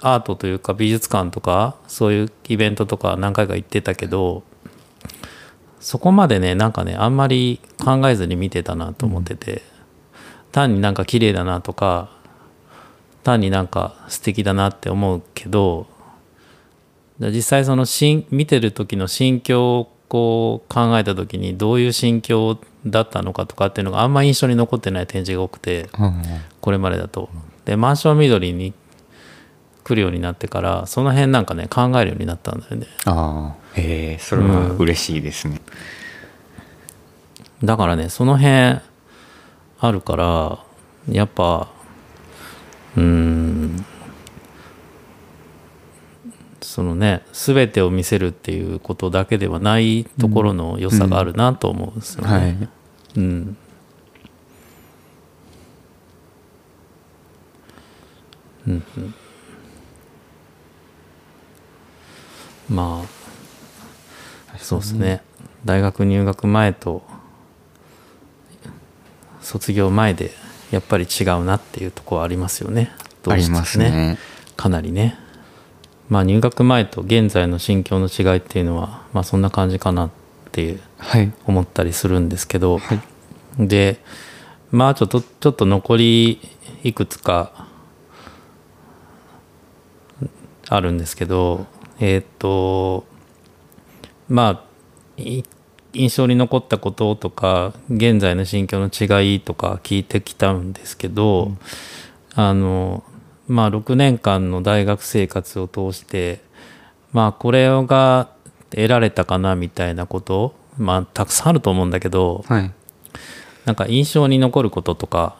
[0.00, 4.42] アートというか美術館とかそういうイベントとか何回か行ってたけど
[5.80, 9.62] そこまでねなんかねあんまり考えずに見てたなと思ってて、
[10.52, 12.10] 単になんか綺麗だなとか
[13.22, 15.86] 単になんか素敵だなって思うけど
[17.18, 26.12] 実際そのしん見てる時の心境をこう考えた時にどういう心境だったのかとかっていうのがあんま印象に残ってない展示が多くてあ
[26.60, 27.28] これまでだと。
[27.64, 28.72] でマンション緑に
[29.82, 32.86] 来るようになってからその辺なんかね考えるようになったんだよね。
[33.76, 35.60] あへえそれは嬉しいですね。
[37.62, 38.80] だからねその辺
[39.78, 40.58] あるから
[41.10, 41.68] やっぱ
[42.96, 43.84] うーん
[46.60, 52.28] そのね全てを見せるっていうことだけではないところの良さがあるなと思うんですよね。
[52.28, 52.68] はい。
[53.16, 53.56] うん。
[58.66, 59.14] うんうん。
[62.68, 63.15] まあ
[64.66, 65.22] そうですね。
[65.64, 67.04] 大学入学前と
[69.40, 70.32] 卒業前で
[70.72, 72.90] やっぱり違うなっていうところはありますよね。
[73.22, 74.18] どうしてもありますね。
[74.56, 75.16] かなりね。
[76.08, 80.10] まあ入学前と現在の心境の違いっていうのはまあそんな感じかなっ
[80.50, 80.78] て
[81.46, 83.00] 思ったりするんですけど、はい。
[83.68, 84.00] で
[84.72, 86.40] まあちょっとちょっと残り
[86.82, 87.68] いくつか
[90.68, 91.66] あるんですけど
[92.00, 93.06] えっ、と
[94.28, 94.64] ま
[95.18, 95.42] あい
[95.92, 101.52] 印象に残ったこととか現在の心境の違いとか聞いてきたんですけど、
[102.34, 103.02] あの
[103.48, 106.40] まあ6年間の大学生活を通して
[107.12, 108.28] まあこれが
[108.70, 112.70] 得られたかなみたいなことまあたくさんあると思うんだけどはい。
[113.64, 115.36] なんか印象に残ることとか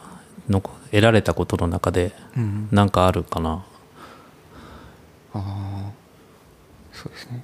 [0.49, 2.67] の得られたことの中でうん。
[2.71, 3.63] なんかあるかな？
[5.33, 5.91] ああ
[6.91, 7.43] そうですね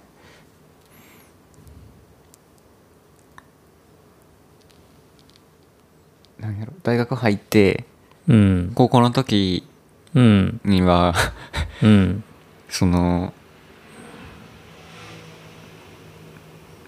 [6.44, 7.86] なんやろ大学入って
[8.28, 8.72] うん。
[8.76, 9.64] 高校の時
[10.14, 10.62] うん。
[10.66, 11.14] には
[11.82, 12.24] うん。
[12.70, 13.34] その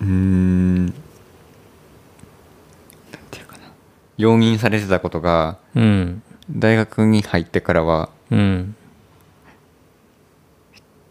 [0.02, 0.94] うーんなん
[3.32, 3.64] ていうかな
[4.18, 6.22] 容認されてたことがうん。
[6.52, 8.76] 大学に入ってからはうん。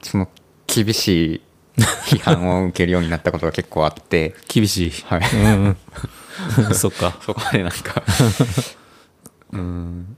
[0.03, 0.29] その
[0.67, 1.41] 厳しい
[2.07, 4.35] 批判を受けるようになったことが結構あって。
[4.49, 4.91] 厳しい。
[5.07, 5.21] はい。
[5.35, 5.77] うん。
[6.59, 7.17] う んそっか。
[7.25, 8.03] そこでなんか。
[9.53, 10.17] うーん。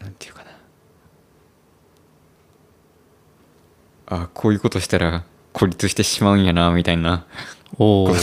[0.00, 0.50] なんていうかな。
[4.06, 5.22] あこういうことしたら
[5.52, 7.26] 孤立してしまうんやなみたいな。
[7.78, 8.14] おお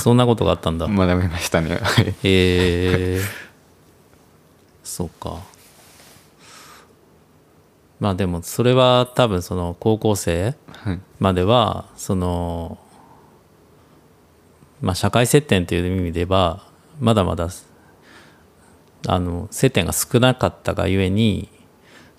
[0.00, 0.86] そんなことがあったんだ。
[0.88, 1.78] 学びましたね。
[1.80, 2.08] はい。
[2.08, 3.20] へえ
[4.82, 5.53] そうか
[8.04, 11.00] まあでもそれは多分その高校生はい。
[11.20, 12.76] まではその
[14.82, 16.66] まあ社会接点っていう意味で言えば
[17.00, 17.48] まだまだ
[19.06, 21.48] あの接点が少なかったがゆえに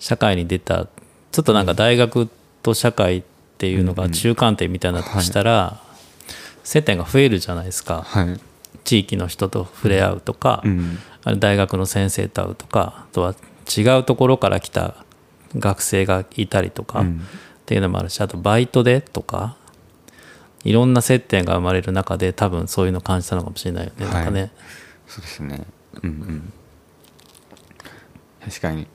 [0.00, 0.88] 社会に出た
[1.30, 2.28] ちょっとなんか大学
[2.64, 3.22] と社会っ
[3.58, 5.80] ていうのが中間点みたいなとしたら、
[6.64, 8.02] 接点が増えるじゃないですか。
[8.02, 8.40] はい。
[8.82, 10.98] 地域の人と触れ合うとか、うん。
[11.38, 13.34] 大学の先生と会うとかあとは
[13.76, 15.05] 違うところから来た
[15.54, 17.20] 学生がいたりとか、うん。
[17.66, 19.56] っていうのもあるしあとバイトでとか
[20.62, 24.52] いろんな接点が生まれる中で多分そういうの感じたのかもしれないよね、はいなんかね
[25.08, 25.64] そうですね。
[26.02, 26.52] うんうん。
[28.44, 28.88] 確かに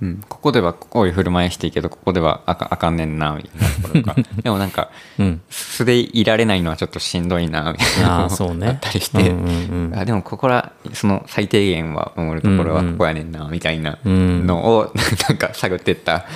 [0.00, 4.16] うん、ここではこういう振る舞いしていいけどここではあかあかんねんなみたいなところとか。
[4.42, 5.40] でもなんかうん。
[5.50, 8.08] 素でいられないのはちょっとしんどいなみたいな。
[8.08, 8.68] のもああそうね。
[8.68, 9.98] あったりして、うんうんうん。
[9.98, 14.46] あでもここらその最低限は守るところはここやねんなみたいなうん。
[14.46, 14.92] のを
[15.28, 16.26] なんか探ってった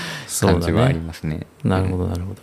[0.40, 1.46] 感じはありますね。
[1.62, 2.42] なるほどなるほど。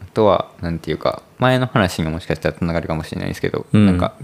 [0.00, 3.86] あとはなんていうか前の話にももしかしたらつながるかもしれないですけど、うん。
[3.86, 4.14] なんか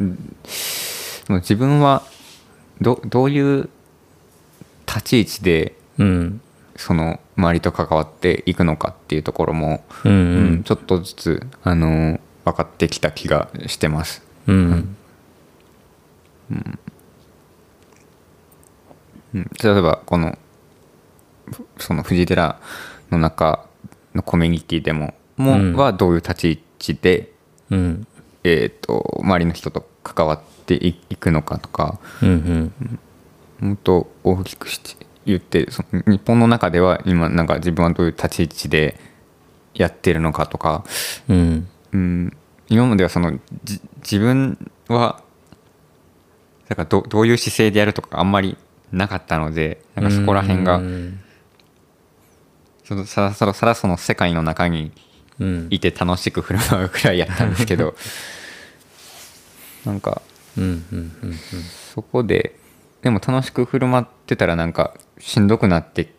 [1.29, 2.03] 自分は
[2.81, 3.69] どどういう
[4.87, 6.41] 立ち位置でうん。
[6.77, 14.23] その周りと関わっていくのかっていうところも、うんううんんちょっとずつあの分かってきた気がしてます。
[14.47, 14.97] うん
[16.51, 16.55] う
[19.39, 20.37] ん、例えばこの
[21.79, 22.61] その藤寺
[23.11, 23.67] の中
[24.15, 27.33] のコミュニティでもも、うんはどういう立ち位置で、
[27.71, 28.07] うん。
[28.45, 32.73] えー、と周りの人と関わっていいくのかとかうん。
[33.61, 33.69] うん。
[33.69, 38.99] もっと大きくして言ってその日本の中では今なんか自分はどういう立ち位置で
[39.75, 40.85] やってるのかとか、
[41.29, 41.69] うん。
[41.93, 42.37] うん、
[42.69, 45.23] 今まではそのじ自分は
[46.69, 48.57] だからどどういう姿勢でやるとかあんまり
[48.93, 51.21] なかったのでなんかそこら辺がうん。
[52.85, 54.93] そのさらさらさらその世界の中に
[55.39, 55.67] うん。
[55.71, 57.95] いて楽しく振る舞うくらいやったんですけど
[59.85, 60.23] なんか
[60.57, 61.37] うんうんうんうん。
[61.95, 62.57] そこで
[63.03, 66.13] でも楽しく振る舞ってたらなんかしんどくなって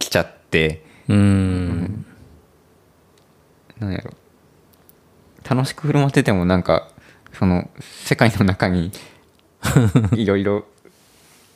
[0.00, 0.84] きちゃって。
[1.08, 2.04] うん。
[3.78, 4.12] なんやろ。
[5.48, 6.90] 楽しく振る舞っててもなんか
[7.32, 7.70] その
[8.04, 8.90] 世界の中に
[10.12, 10.66] いろいろ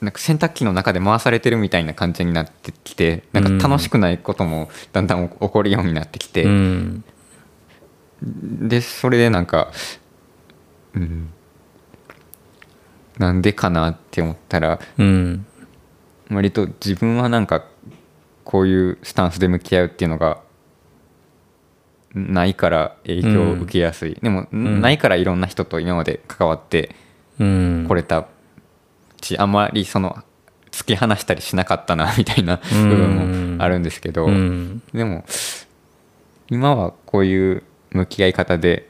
[0.01, 7.05] なんか洗濯機の中で回されてるみたいな感じになってきてなんか楽しくないこともだんだん起こるようになってきて、うん。
[8.23, 9.73] でそれでなんか
[10.95, 11.31] うん。
[13.19, 15.47] なんでかなって思ったらうん
[16.33, 17.65] 割と自分はなんか
[18.45, 20.41] こういうスタンスで向き合うっていうのが
[22.15, 26.95] ないから影響を受けやすい、でも、ないからいろんな人と今まで関わって
[27.39, 27.85] うん。
[27.89, 28.27] これた
[29.23, 30.17] しあまりその
[30.71, 32.89] 突き放したりしなかったなみたいなうん。
[32.89, 34.83] 部分もあるんですけど、うん。
[34.93, 35.25] でも
[36.51, 38.89] 今はこういう向き合い方で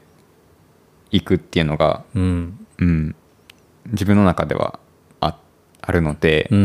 [1.10, 2.66] いくっていうのが、うん。
[2.78, 3.14] うん、
[3.86, 4.80] 自分の中では
[5.82, 6.60] ああるので、ううん。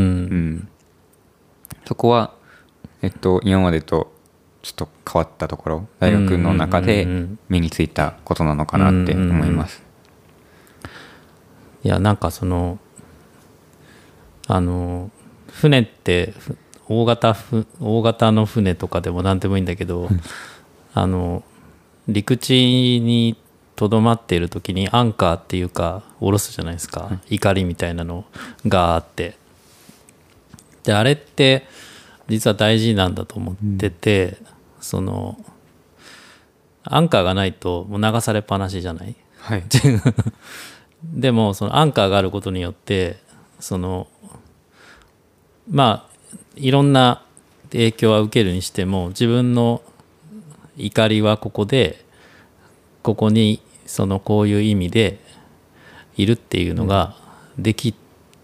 [0.56, 0.68] ん
[1.86, 2.34] そこは、
[3.02, 4.14] えっと、今までと
[4.62, 7.08] ちょっと変わったところ大学の中で
[7.48, 9.82] 身についたことなのかなって思います。
[11.84, 12.80] いやなんかその
[14.48, 15.10] あの
[15.52, 16.58] 船ってふ
[16.90, 20.10] 大型ふ大型の船とかでも何でもいいんだけど、
[20.94, 21.44] あの
[22.08, 23.38] 陸地に
[23.78, 28.26] とどまっている時にアンカーっていうか下ろすじゃないですか、怒りみたいなの
[28.68, 29.38] があって。
[30.84, 31.68] であれって
[32.28, 34.38] 実は大事なんだと思ってて、
[34.82, 35.38] その
[36.84, 39.16] アンカーがないともう流されっぱなしじゃない？
[39.40, 39.64] はい、
[41.04, 43.18] でもそのアンカーがあることによって
[43.60, 44.08] その
[45.70, 46.16] まあ
[46.56, 47.22] いろんな
[47.72, 49.82] 影響は受けるにしても自分の
[50.78, 52.04] 怒りはここで
[53.04, 55.20] ここにそのこういう意味で
[56.16, 57.16] いるっていうのが
[57.58, 57.96] でき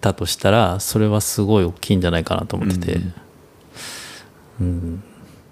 [0.01, 2.99] たとしたらそれはすごい大きいんじゃないかなと思ってて、
[4.59, 5.03] うん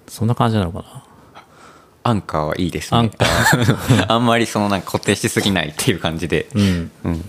[0.08, 1.06] そんな感じなのかな？
[2.04, 2.98] アンカーはいいですね。
[2.98, 3.26] アンカ
[4.14, 6.92] あんまりそのなんか固定しすぎないっていう感じで、うん。
[7.04, 7.26] うん。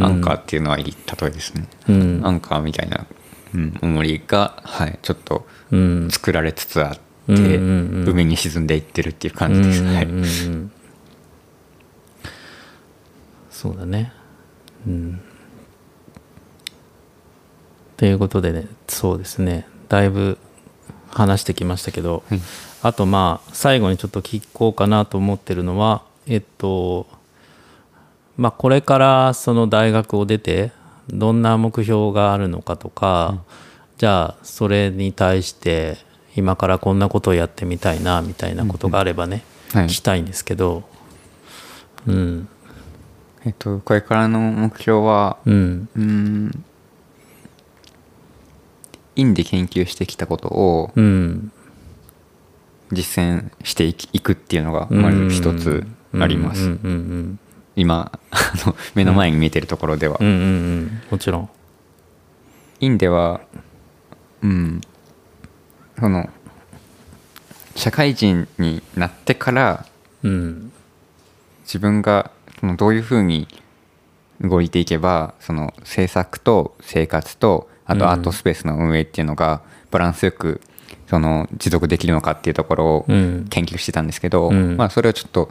[0.00, 1.68] アンカーっていうのはいい例えですね。
[1.88, 2.20] うん。
[2.24, 3.06] アンカーみたいな、
[3.54, 6.08] うん、重りが、はい、ちょっとうん。
[6.10, 9.84] 作られつつあって、うんうんうん海に沈んでいってるっていう感じです。
[9.84, 10.72] はいうんうんうん
[13.58, 14.12] そうだね。
[14.86, 15.20] うん。
[17.96, 19.66] ということでねそうですね。
[19.88, 20.38] だいぶ
[21.10, 22.40] 話してきましたけど、はい。
[22.84, 27.08] あとまあ最後にちょっと聞こうかなと思ってるのはえっと
[28.36, 30.70] まあこれからその大学を出て
[31.08, 33.42] どんな目標があるのかとか、
[33.96, 35.96] じゃあそれに対して
[36.36, 39.42] 今からこんなことをやってみたいなみたいなことがあればね、
[39.72, 39.86] はい。
[39.86, 40.84] 聞きたいんですけど
[42.06, 42.48] うん
[43.44, 45.88] えっと、これからの目標は、うん。
[45.96, 46.64] うーん、
[49.16, 51.52] 院で研究してきたことをうん。
[52.90, 55.86] 実践していくっていうのがまず一つ
[56.18, 56.78] あります。
[57.76, 60.40] 今あの目の前に見えてるところでは、うんうんうん。
[60.40, 60.46] う
[60.86, 61.50] んもちろん。
[62.80, 63.42] 院では
[64.42, 64.80] うん
[65.98, 66.30] その
[67.74, 69.84] 社会人になってから
[70.22, 70.72] うん。
[71.64, 72.30] 自分が
[72.60, 73.48] そのどういうふうに
[74.40, 77.98] 動いていけばその制作と生活とあうん。
[77.98, 80.60] とアートスペースの運営っていうのがバランスよく
[81.06, 83.46] その持続できるのかっていうところをうん。
[83.48, 84.76] 研究してたんですけど、うん。
[84.76, 85.50] まあそれをちょっと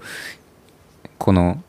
[1.17, 1.61] この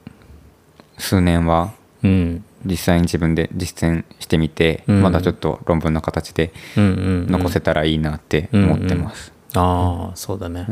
[0.99, 1.73] 数年は
[2.03, 2.45] うん。
[2.65, 5.03] 実際に自分で実践してみて、うん。
[5.03, 7.31] まだちょっと論文の形でうんうんうん。
[7.31, 9.33] 残せたらいいなって思ってます。
[9.55, 10.67] ああそうだね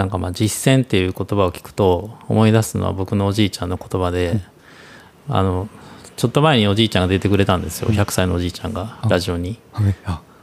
[0.00, 4.40] なんかまあ実践っていう言葉を聞くと思い出すのは僕のおじいちゃんの言葉で
[5.28, 5.68] あの
[6.16, 7.90] ちょっと前におじいちゃんが出てくれたんですよ。
[7.90, 9.58] 100歳のおじいちゃんがラジオに。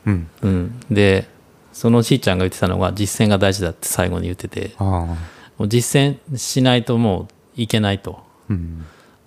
[0.05, 0.27] うん。
[0.43, 1.27] うん、で
[1.73, 5.17] そのおじいちゃんが言ってたのが実践が大事だって最後に言っててあも
[5.65, 7.27] う実践しないとも
[7.57, 8.19] ういけないと。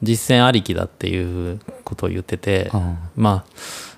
[0.00, 3.52] 実践ありきだっていうことを言っててあまあ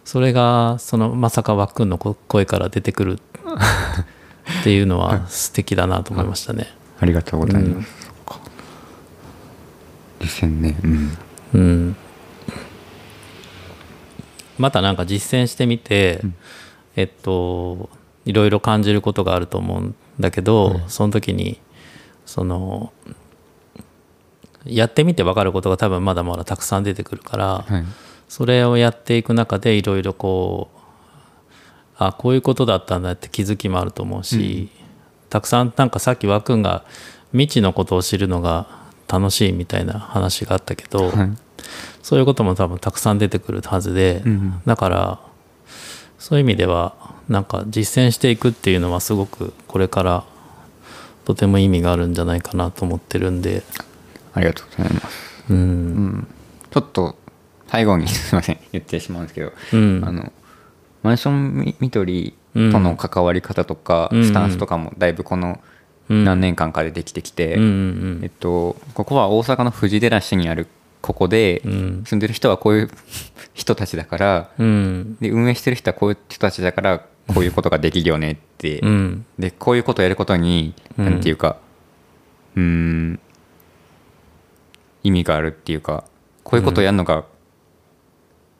[0.06, 3.18] それがそのまさかわっくんの声から出てくる
[4.60, 6.68] っていうのは素敵だなと思いましたね。
[7.00, 8.02] ありがとうございます。
[10.20, 11.16] 実践ね、うん、
[11.54, 11.96] うん、
[14.56, 16.20] またなんか実践してみて、
[16.94, 17.90] えっと
[18.24, 21.60] いろいろ感じることがあると思うんだけど、その時に
[22.24, 22.92] その
[24.64, 27.84] やってみて分かることが多分まだまだたくさん出てくるから、はい、
[28.28, 30.78] それをやっていく中でいろいろこう
[32.08, 34.70] あこういうことだったんだって気づきもあると思うし、
[35.30, 36.84] たくさんなんかさっき和くんが
[37.32, 38.66] 未知のことを知るのが
[39.08, 41.30] 楽しいみたいな話があったけど、はい、
[42.02, 45.20] そういうことも多分たくさん出てくるはずで、うんだから
[46.18, 46.94] そういう意味では
[47.28, 50.24] なんか実践していくっていうのはすごくこれから
[51.24, 53.62] とても意味があるんじゃないかなと思ってるんで。
[54.34, 55.44] ありがとうございます。
[55.50, 55.56] うん。
[55.56, 56.28] うん、
[56.70, 57.16] ちょっと
[57.68, 58.58] 最後にすみません。
[58.72, 60.04] 言ってしまうんですけど、うん。
[60.04, 60.32] あの
[61.02, 64.24] マンションみみどりとの関わり方とか、うん。
[64.24, 65.60] スタンスとかもだいぶこの
[66.08, 66.24] うん。
[66.24, 70.66] 何年間かでできてきて、えっと、ここは大阪の藤寺市にある
[71.00, 72.04] ここでうん。
[72.04, 72.90] 住んでる人はこういう
[73.54, 75.16] 人たちだからうん。
[75.20, 76.98] で運営してる人はこういう人たちだから
[77.28, 79.26] こういうことができるよねって、うん。
[79.38, 81.04] でこういうことをやることにうん。
[81.04, 81.56] なんていうか
[82.56, 83.20] うーん
[85.02, 86.04] 意味があるっていうか
[86.44, 87.24] こういうことをやるのが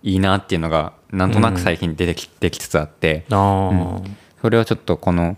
[0.02, 4.00] いいなっていうのがなんとなく最近出てき,、できつつあってああ、
[4.40, 5.36] それをちょっとこの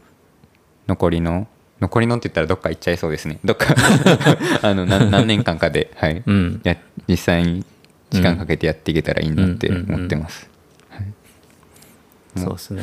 [0.86, 1.46] 残りの
[1.80, 3.38] 残りのって言ったらどっか行っちゃいそうですね。
[3.44, 3.74] どっか。
[4.62, 6.22] あの何何年間かで、はい。
[6.24, 6.60] うん。
[6.64, 6.76] や
[7.08, 7.64] 実際に
[8.10, 10.48] 時間かけてやっていけたらいいなって思ってます、
[12.36, 12.82] そうですね。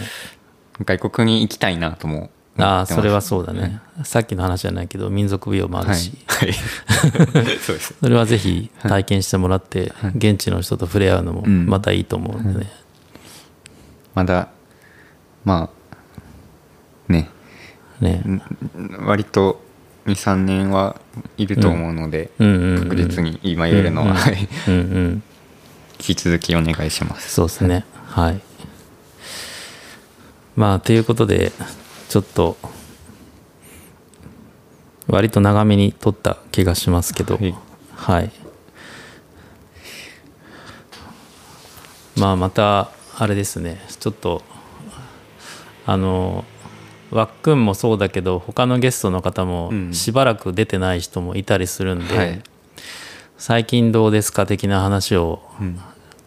[0.83, 7.95] 外国に行きたいなともああそれはそうだね、さっきの話じゃないけど民族舞踊もあるし、はい、はい、そうです。
[7.99, 11.65] それはぜひ体験してもらって、現地の人と触れ合うのもうん。
[11.65, 12.59] またいいと思うんで。
[12.59, 12.71] ね、
[14.13, 14.49] まだ
[15.45, 15.69] ま
[17.09, 17.29] あね。
[17.99, 18.15] ね。
[18.15, 18.41] ん
[19.05, 19.61] 割と
[20.05, 20.99] 23年は
[21.37, 24.47] いると思うので、確実に今言えるのは、はい。
[24.67, 25.23] うんうん。
[25.99, 27.33] 引き続きお願いします。
[27.33, 27.85] そうですね。
[28.07, 28.41] はい。
[30.55, 31.51] まあということで
[32.11, 32.57] ちょっと
[35.07, 37.37] 割と長めに撮った気がしますけど。
[37.37, 37.55] はい。
[37.95, 38.31] はい。
[42.17, 43.81] まあまたあれですね。
[43.97, 44.41] ちょっと
[45.85, 46.43] あの
[47.11, 49.93] わっくんもそうだけど他のゲストの方もうん。
[49.93, 52.43] しばらく出てない人もいたりするんで、はい。
[53.37, 55.79] 最近どうですか的な話をうん。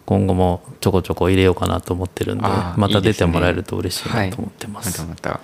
[0.07, 4.99] 今後もちょこちょこ入れようかなと思ってるんでまた出てもらえると嬉しいなと思ってます。
[5.03, 5.39] またま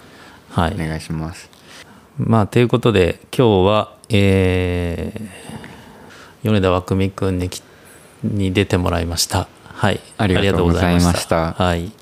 [0.51, 1.49] はい、たお願いします、
[2.17, 5.51] まあということで今日は、えー
[6.43, 7.61] 米田和久美くんにき
[8.23, 9.47] に出てもらいました。
[9.63, 11.09] はい、ありがとうございました。
[11.09, 11.63] ありがとうございました。
[11.63, 12.00] はい